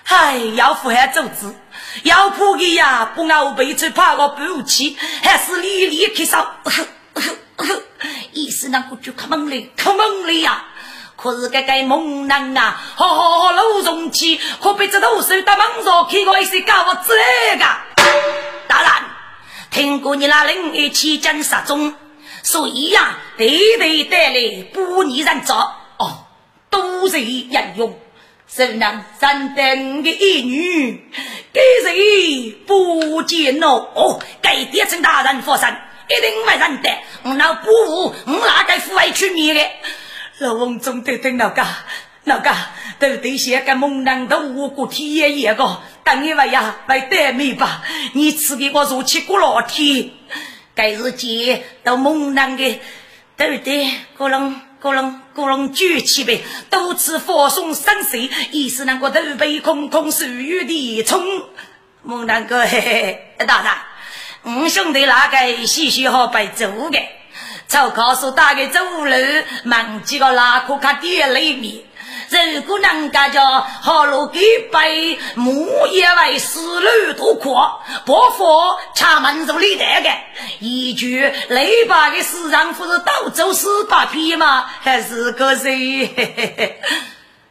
[0.03, 1.55] 嗨，要符合走子，
[2.01, 6.55] 要扑的呀，不熬背出怕我不气，还是里里去烧，
[8.31, 10.65] 意思那个就可猛嘞，可猛嘞呀！
[11.15, 17.65] 可是这个猛男啊，好好好老容气，可别这都手打猛上开个一些搞我子来个。
[18.67, 18.91] 大人，
[19.69, 21.93] 听过你那人一起讲杀中，
[22.41, 25.55] 所以呀，对对带来不逆人走
[25.97, 26.25] 哦。
[26.69, 27.99] 都是人用，
[28.47, 31.11] 谁能三等的一女，
[31.53, 33.87] 给谁不见哦？
[33.93, 35.69] 哦，给爹称大人佛神，
[36.09, 36.89] 一定会认得。
[37.21, 39.61] 我那不服，我哪个父爱去灭的？
[40.39, 41.63] 老王总得听那个，
[42.23, 42.49] 那个
[42.97, 47.83] 都得些个猛男都无过体验一个，等一位呀，来得没吧？
[48.13, 50.09] 你赐给我如起过老天，
[50.73, 52.81] 该日节都猛男的，
[53.37, 53.87] 对不对？
[54.17, 54.59] 可能。
[54.83, 58.17] 古龙古龙举起杯，多次发送生死，
[58.51, 61.23] 意思那个头被空空，属于的冲。
[62.01, 63.63] 孟大哥，嘿嘿，大
[64.43, 66.99] 人，五兄弟哪个细细好白做的，
[67.65, 69.15] 就告诉大概走路，
[69.63, 71.75] 忙几个拉裤卡跌了一面，
[72.55, 74.39] 如果能干叫好路给
[74.71, 78.45] 背，木也为死路多阔，伯父
[78.93, 80.09] 恰门入里带个，
[80.59, 84.69] 一句雷把的市场不是到处是把皮吗？
[84.81, 86.79] 还是个谁？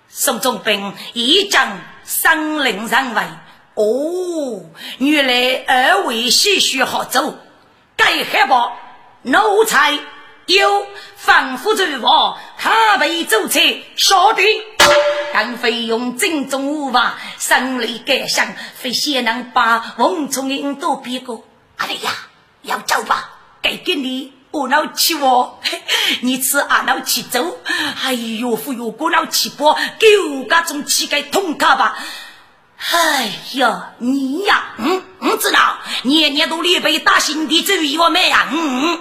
[0.09, 3.23] 宋仲兵一将上令上位，
[3.75, 4.63] 哦，
[4.99, 7.39] 原来二位些许好走，
[7.97, 8.73] 该害怕
[9.23, 9.99] 奴才。
[10.47, 10.87] 有
[11.17, 13.61] 防护住我，他被走车
[13.97, 14.43] 说的，
[15.33, 21.45] 更非用正宗武法，胜利改想，非先能把红虫引都别过。
[21.77, 22.11] 阿弟呀，
[22.63, 23.31] 要走吧，
[23.63, 25.61] 该给你我老气我，
[26.21, 27.59] 你吃阿老气走。
[28.03, 31.97] 哎呦，忽悠过老气包，给我家种乞丐痛卡吧。
[32.91, 38.99] 哎呀，你呀，嗯，我知道，年年都练被打心底主意我没呀，嗯。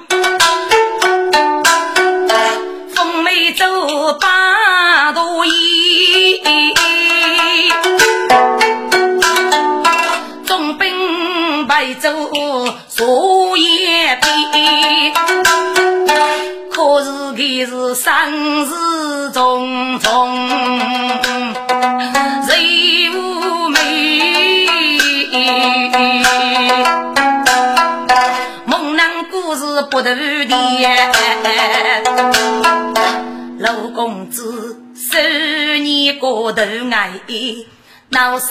[2.94, 3.66] 风梅走
[4.20, 6.42] 八度衣，
[10.46, 12.10] 中兵白走
[12.96, 15.14] 树叶边，
[16.72, 20.50] 可是他是生死重重，
[29.90, 30.56] 不得的，
[33.60, 37.10] 老公子十年过头爱
[38.10, 38.48] 闹生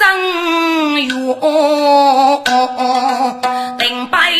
[1.01, 1.09] 怨，
[3.79, 4.33] 定百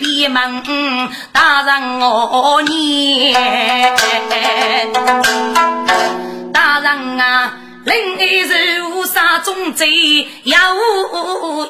[0.00, 0.62] 闭门
[1.32, 3.34] 打人我念，
[6.52, 7.58] 大人啊！
[7.84, 10.56] 另一手杀中贼，要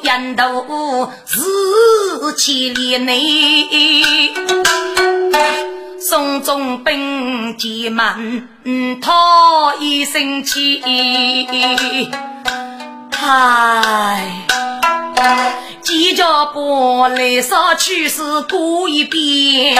[0.03, 1.39] 人头是
[2.37, 4.31] 千里内。
[5.99, 8.47] 宋仲兵急忙
[9.01, 10.79] 讨一声气，
[13.19, 14.45] 唉，
[15.81, 19.75] 几家把来杀去是过一遍。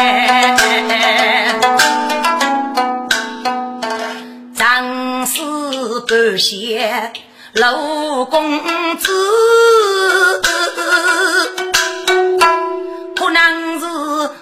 [6.07, 7.13] 不谢
[7.53, 9.11] 老公子，
[13.15, 13.85] 可能是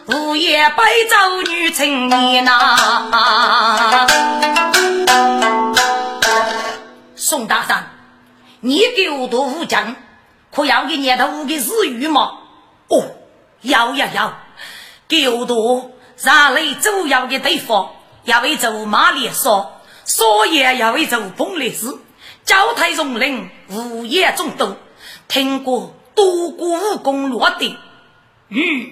[0.08, 4.08] 无业白走女青年呐。
[7.16, 7.92] 宋大山，
[8.62, 9.96] 你给我多武将，
[10.52, 12.40] 可要给年头五个日语吗？
[12.88, 13.04] 哦，
[13.62, 14.34] 要要要，
[15.08, 17.90] 给我多让来主要的对方，
[18.24, 19.78] 要为走马连说。
[20.04, 21.98] 所以要为做崩烈士，
[22.44, 24.76] 交太容人无业中毒，
[25.28, 27.78] 听过多过武功落地，
[28.50, 28.92] 嗯，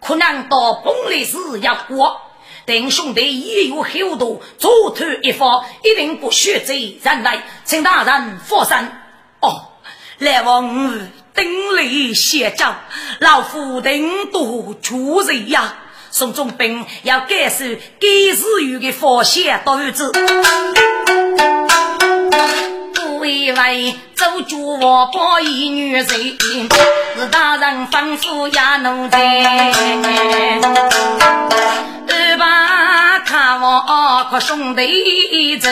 [0.00, 2.20] 可能到崩烈士要过，
[2.66, 8.76] 等兄弟也有厚度，左头一方一定不许贼人来，请大人放心。
[9.40, 9.68] 哦，
[10.18, 10.98] 来往五
[11.34, 12.74] 丁力协教，
[13.20, 15.76] 老夫定多出人呀。
[16.18, 17.64] 宋仲兵要改守
[18.00, 20.10] 给日语的发现刀子，
[22.92, 23.54] 不为
[24.16, 29.70] 周家我报一女人，是大人吩咐也奴才。
[32.08, 33.78] 二把看我
[34.28, 35.70] 和兄弟走，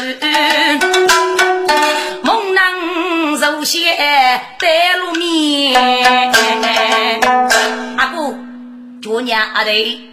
[2.23, 2.73] 猛男
[3.35, 3.83] 肉馅
[4.61, 5.75] 带路面，
[7.97, 8.33] 阿哥，
[9.03, 10.13] 姑娘阿弟。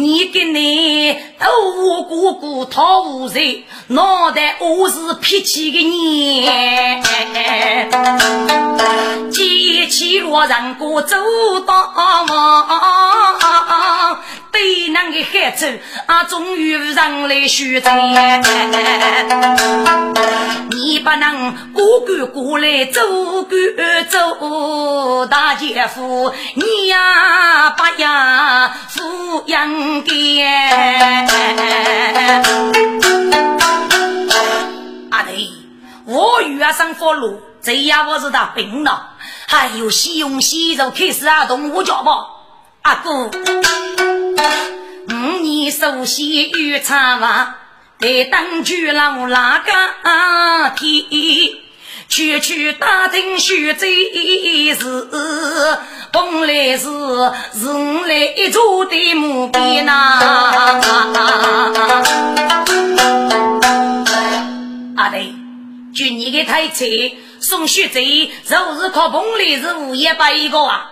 [0.00, 1.46] 你跟你都
[1.76, 6.48] 无姑姑讨无人，脑袋我是脾气的你。
[9.30, 11.16] 几起若让过走
[11.66, 14.18] 大忙，
[14.52, 17.90] 对那个孩子啊，终于让来许罪。
[20.70, 23.00] 你不能过关过来走
[23.44, 30.10] 关走，大姐夫，你呀不呀抚养的。
[35.10, 35.52] 阿弟，
[36.06, 39.10] 我遇上佛路，这样我是他病了，
[39.46, 42.12] 还有西用西肉开始啊动我脚吧，
[42.82, 43.30] 阿哥。
[45.08, 47.54] 五年熟悉与长房，
[47.98, 49.70] 待当局老哪个
[50.76, 51.60] 天？
[52.08, 55.08] 区区打听徐州事，
[56.10, 56.88] 本来是
[57.54, 60.18] 是我来一座的墓碑呐。
[64.96, 65.36] 阿弟，
[65.94, 66.84] 据你的推测，
[67.38, 68.00] 宋徐州
[68.44, 70.90] 就是靠本来是物业一个啊，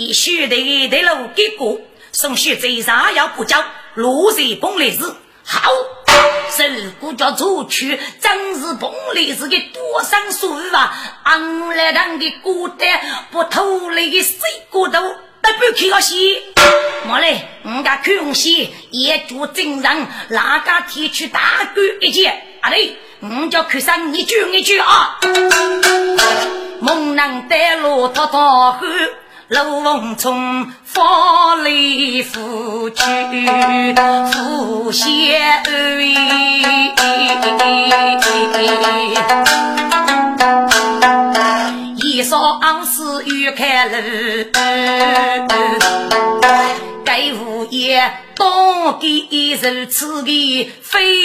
[0.00, 1.80] 以徐州的路给过。
[2.12, 4.98] 宋学最上要不交，落水崩来时，
[5.44, 11.20] 好，如果不叫出去，真是碰来是个多生树啊！
[11.24, 13.00] 俺来当的孤单，
[13.32, 14.38] 不偷来的水
[14.70, 16.38] 果头，都不去个戏。
[17.04, 22.40] 莫嘞，我家空戏也做正人，哪家提出大干一件？
[22.60, 25.18] 阿嘞，我叫看上你句一句啊！
[26.80, 28.86] 猛男带路滔滔河。
[29.48, 33.02] 陆凤从方里赴去，
[34.32, 35.08] 赴相
[35.64, 36.14] 会。
[41.96, 43.94] 一双是玉开路，
[47.04, 51.16] 该无言当给如此的非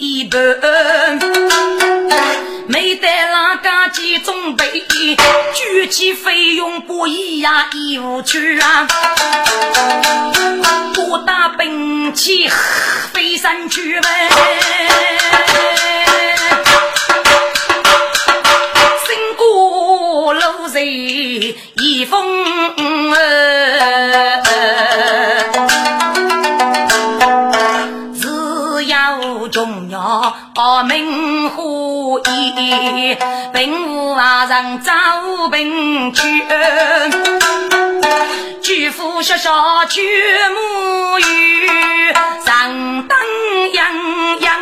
[0.00, 0.38] 一般。
[2.68, 4.84] 没得那家几种备，
[5.54, 8.86] 举起费用不一呀，义务去啊！
[10.94, 12.48] 不打兵器
[13.12, 14.28] 飞山去呗，
[19.06, 22.74] 新过路人一封
[30.02, 30.32] 儿。
[30.54, 33.16] 重要名呼义，
[33.52, 34.92] 并无外人招
[35.50, 36.22] 兵去。
[38.62, 40.00] 举夫小小举
[40.54, 42.12] 母语，
[42.44, 43.18] 上当
[43.72, 44.60] 洋洋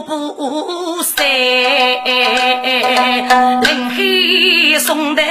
[0.00, 1.24] 不散，
[3.62, 5.22] 临海送的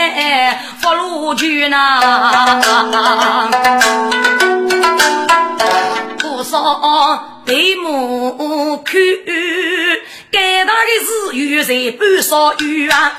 [0.82, 1.99] 福禄去呐，
[6.20, 8.99] 不少对目看，
[10.32, 13.13] 该大的是雨在半少雨啊。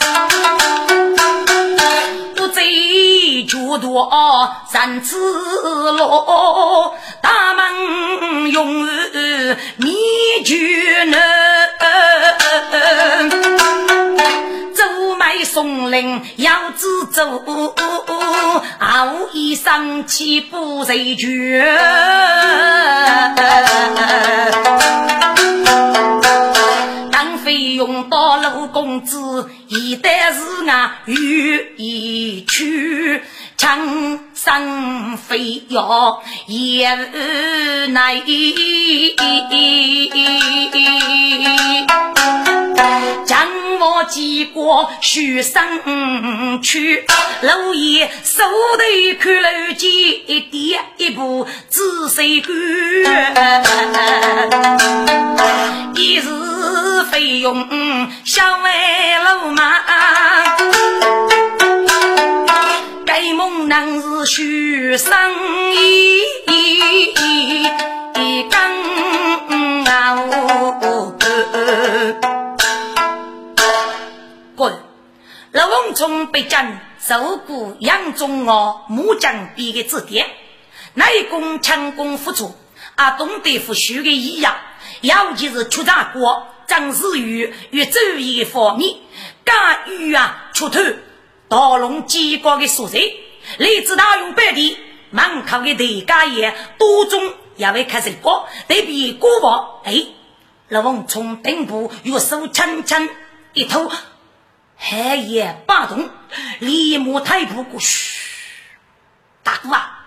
[2.57, 4.11] 贼绝多
[4.66, 5.18] 三次
[5.92, 9.92] 落，大门永远灭
[10.42, 11.18] 绝呢。
[14.74, 14.82] 走
[15.18, 17.74] 麦松林要知走，无
[19.34, 21.62] 一生气不随绝。
[27.44, 33.21] 费用到陆公子，一旦是俺愿意去，
[33.57, 38.22] 长生费药也无奈。
[43.26, 43.49] 将
[43.80, 47.05] 我几过许生去，
[47.42, 48.84] 路也手头
[49.18, 52.55] 看路见一点一步仔细看，
[55.97, 57.68] 一日费用
[58.24, 59.82] 小万路马，
[63.19, 65.11] 该梦能是许生
[65.75, 66.21] 意，
[68.51, 68.61] 刚
[69.87, 70.17] 啊！
[70.21, 71.17] 我
[74.55, 74.75] 滚
[75.53, 76.59] 老王从北京
[77.01, 80.27] 受过杨宗傲木匠编的字典，
[80.93, 82.55] 内功强功付出，
[82.97, 84.57] 啊，懂得复书的一样，
[85.01, 88.95] 尤其是出战过张世宇与周易方面，
[89.43, 90.83] 敢于啊出头，
[91.49, 92.99] 大龙机关的素材，
[93.59, 94.76] 来自大用百地
[95.11, 100.07] 门口的大家业多种也会开始过，对比古往，哎，
[100.68, 103.09] 老王从顶部用手轻轻
[103.53, 103.90] 一吐。
[104.78, 106.11] 寒夜八动，
[106.59, 108.20] 立马抬步过去。
[109.42, 110.05] 大哥啊，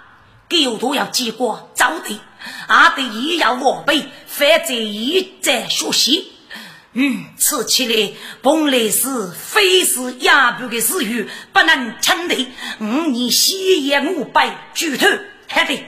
[0.47, 2.19] 给有多要结果早的，
[2.67, 6.33] 阿得也要我背，反正一再学习。
[6.93, 12.47] 嗯，吃起来本来是非是压不的事语，不能称的。
[12.79, 15.05] 五年西夜五百举头，
[15.47, 15.85] 还得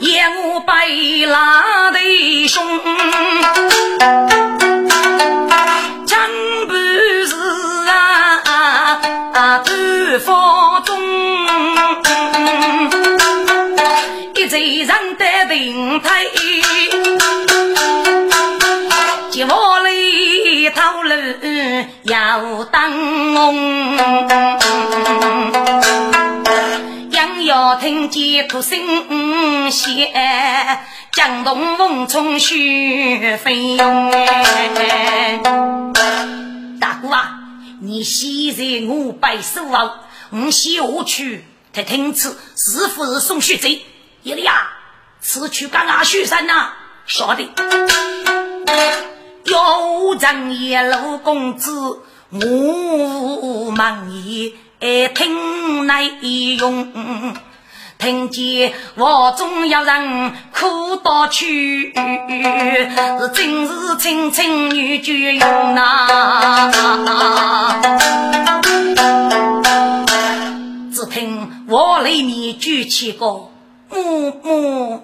[0.00, 0.86] 夜五百
[1.26, 2.64] 拉的凶。
[9.36, 10.96] 暗房中，
[14.34, 16.24] 一贼人的灵胎，
[22.34, 22.90] 要当
[23.34, 23.96] 红，
[27.10, 29.96] 杨要听见哭声响，
[31.12, 34.10] 江东风冲雪飞涌
[36.80, 37.38] 大哥啊！
[37.80, 39.92] 你现在我拜手后，
[40.30, 43.84] 我先下去他听此是否是送血贼？
[44.24, 44.72] 爷呀，
[45.20, 46.72] 此去干阿雪山呐？
[47.06, 47.48] 晓得。
[49.44, 52.00] 有正一路公子，
[52.34, 54.54] 我忙意
[55.14, 57.34] 听内容。
[57.96, 66.70] 听见话中有人哭到去，是真是青青女眷用呐。
[70.92, 73.26] 只听话里面举起个
[73.90, 75.02] 木木，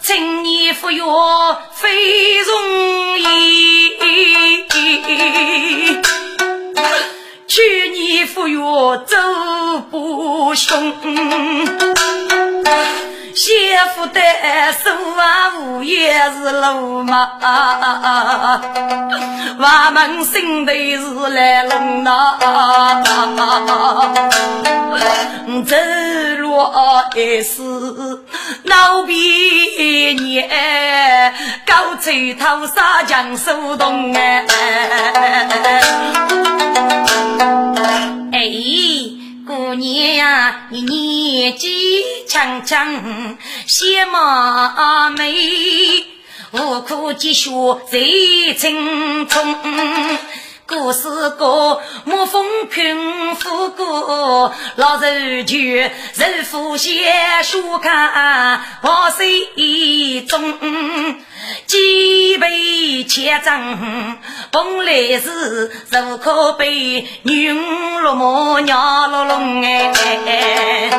[0.00, 3.90] 今年服药非容易，
[7.46, 9.16] 去年服药走
[9.90, 10.94] 不凶。
[13.38, 13.54] 先
[13.94, 14.20] 富的
[14.82, 17.30] 手啊，无也是路嘛，
[19.60, 22.36] 我们心头是来龙呐，
[25.64, 25.76] 走
[26.40, 26.66] 路
[27.14, 27.62] 也是
[28.64, 29.14] 闹别
[30.14, 30.42] 扭，
[31.64, 34.44] 高吹头沙将手动哎，
[38.32, 39.17] 哎。
[39.48, 46.04] 姑娘呀，你年纪轻轻，相貌美，
[46.50, 47.50] 无可积雪
[47.90, 49.56] 最青春。
[50.66, 57.10] 故事歌，莫风平复过，老人就人夫写
[57.42, 60.58] 书看话水中。
[61.66, 64.18] 几杯千张，
[64.50, 70.90] 本来是如可悲，女落寞娘落龙哎。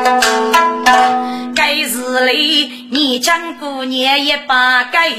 [1.56, 5.10] 该日里你将姑娘一把盖，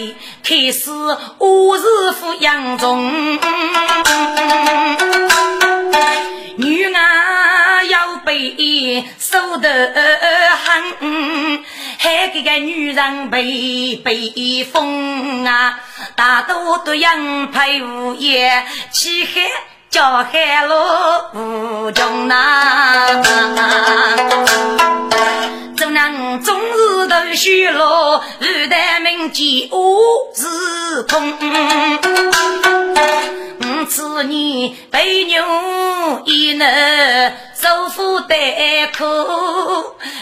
[0.42, 0.90] 开始
[1.38, 3.38] 我是抚养中。
[6.56, 9.92] 女儿要被守得
[10.64, 11.64] 狠，
[12.02, 15.78] 还给个女人被被封啊！
[16.16, 19.42] 大多都养配无业，起海
[19.90, 20.74] 叫海路
[21.34, 23.22] 无穷呐！
[25.76, 29.98] 怎能总是都虚落，日旦明间无
[30.34, 31.36] 时空。
[33.90, 35.42] 此年被牛
[36.24, 39.04] 一能受苦待苦，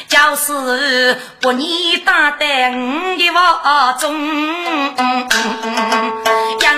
[0.08, 2.74] 就是不你打在五
[3.18, 4.18] 的话中。
[6.62, 6.74] 养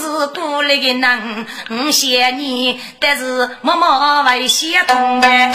[0.00, 5.52] 是过来的人，我谢你，但是默默为相同哎。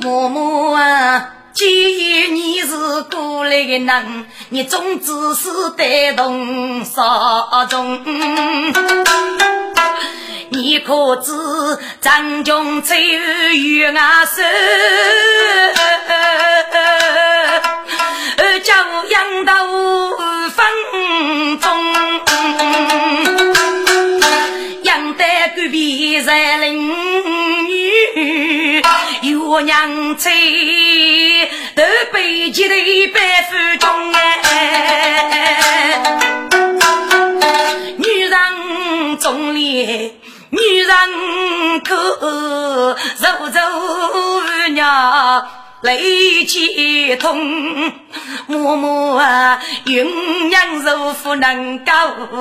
[0.00, 1.30] 默默啊。
[1.54, 8.02] 既然你是过来的人，你总只是带动少中。
[10.50, 11.32] 你可知
[12.00, 13.00] 张琼最
[13.56, 14.42] 与俺说，
[18.64, 18.74] 叫
[19.08, 19.54] 养到
[20.50, 21.68] 风中，
[24.82, 25.24] 养得
[25.54, 26.92] 隔壁在邻女，
[29.54, 30.32] 有娘在。
[31.76, 31.82] 都
[32.12, 32.74] 北京的
[33.12, 36.00] 百夫中哎，
[37.96, 40.12] 女人中烈，
[40.50, 40.96] 女人
[41.84, 41.94] 可
[43.20, 43.58] 柔柔
[44.70, 45.46] 娘
[45.84, 47.92] 泪几痛，
[48.46, 51.92] 默默啊，云娘如夫能够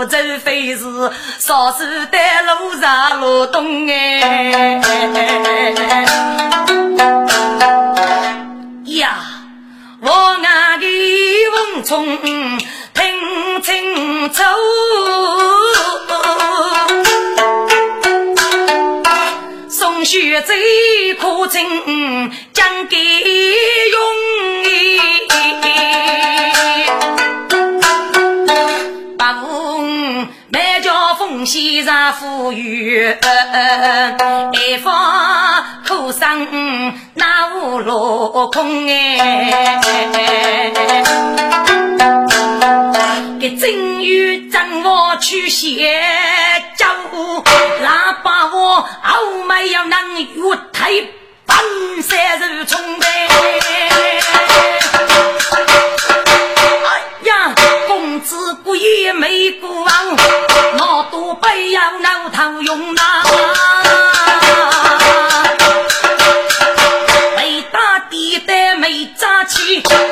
[0.06, 0.86] 走，非是
[1.40, 2.18] 少数的
[2.48, 4.80] 路上路东哎。
[8.86, 9.18] 呀，
[10.00, 10.10] 我
[10.42, 10.88] 爱的
[11.74, 14.42] 翁冲听清楚，
[19.68, 22.32] 送血最可亲，
[22.64, 22.98] 讲给
[23.92, 24.00] 用
[29.18, 33.18] 把翁满家风喜上富裕，
[34.54, 36.48] 一方苦生。
[37.16, 39.82] 那无落空哎，
[43.42, 46.02] 给正月正我去写
[46.78, 47.44] 招呼，
[47.82, 50.94] 那把我后没要能月台
[51.46, 51.58] 半
[52.02, 53.08] 山如冲呗。
[56.86, 57.56] 哎呀，
[57.88, 59.92] 公子不也没过往，
[60.80, 63.02] 我多背要闹头用呐。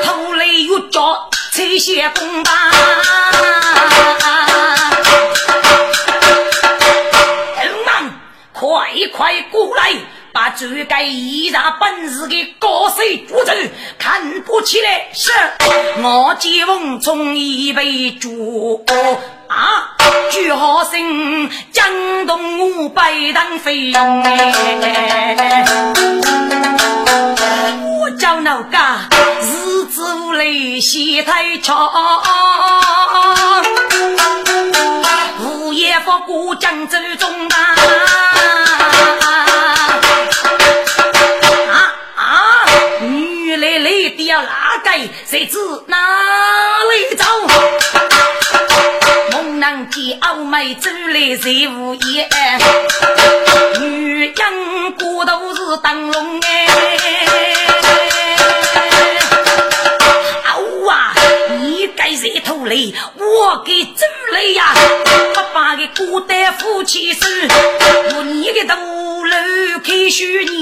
[0.02, 2.50] 头来又脚，吹些风吧。
[7.56, 8.10] 很忙，
[8.52, 9.92] 快快过来，
[10.32, 12.96] 把这个一大本事的高手
[13.28, 13.52] 捉走，
[13.98, 15.08] 看不起来。
[15.12, 15.30] 是，
[16.02, 18.84] 我接风从一杯酒。
[19.48, 19.94] 啊，
[20.30, 25.64] 巨好声江东五百当费用哎，
[27.84, 29.00] 我叫老家
[29.42, 31.92] 日子无累西太长，
[35.40, 37.76] 午夜放过江州中啊。
[44.10, 44.90] 哪个
[45.28, 45.96] 谁知哪
[46.90, 47.24] 里走？
[49.30, 52.28] 猛男见傲妹走来谁无言？
[53.80, 56.66] 女人过都是灯笼哎！
[60.42, 60.58] 好
[60.90, 61.14] 啊，
[61.60, 62.92] 你该谁头嘞？
[63.16, 64.74] 我给走嘞呀！
[65.34, 67.20] 爸爸的孤单夫妻手，
[68.10, 68.74] 用你的头
[69.22, 69.30] 颅
[69.84, 70.61] 开许你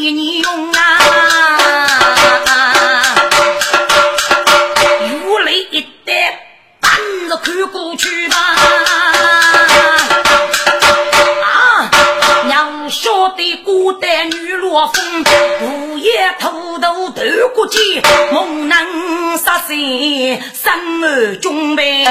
[20.71, 22.05] 生儿中呗。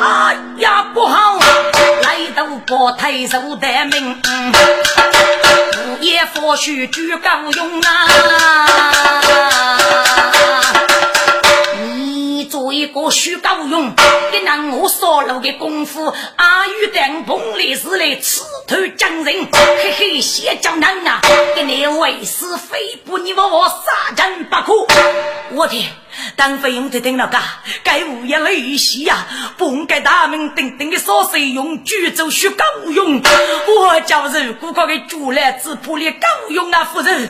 [0.00, 1.16] 哎呀，不好，
[2.02, 4.22] 来到波台受的命，
[5.86, 8.06] 午夜佛学举高用啊。
[11.96, 13.92] 你做一个虚高勇，
[14.30, 21.20] 跟那我所露的功夫，阿玉等碰来是来刺头将人，嘿嘿，谢江南啊，
[21.56, 24.72] 给你为师非不你我我杀人不可，
[25.56, 25.84] 我的！
[26.36, 27.40] 当费用的等了噶，
[27.82, 37.28] 该物业雷西呀，不该大名鼎鼎的少水用举州学高用，我叫人顾客给煮来只铺里高用啊夫人，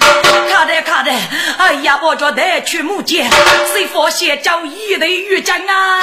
[0.50, 1.12] 看的看的，
[1.58, 3.30] 哎呀，我叫带去木剑，
[3.72, 6.00] 谁发现叫一雷玉将啊？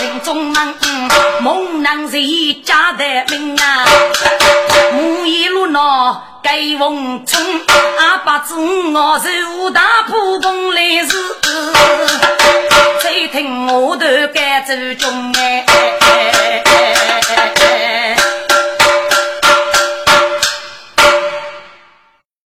[0.00, 0.74] 林中忙，
[1.40, 3.84] 猛男谁家的命啊？
[5.78, 6.24] 闹。
[6.42, 7.40] 盖瓮村，
[7.98, 11.10] 阿爸子我是武大浦公来时，
[13.02, 15.64] 再听我的甘州中哎。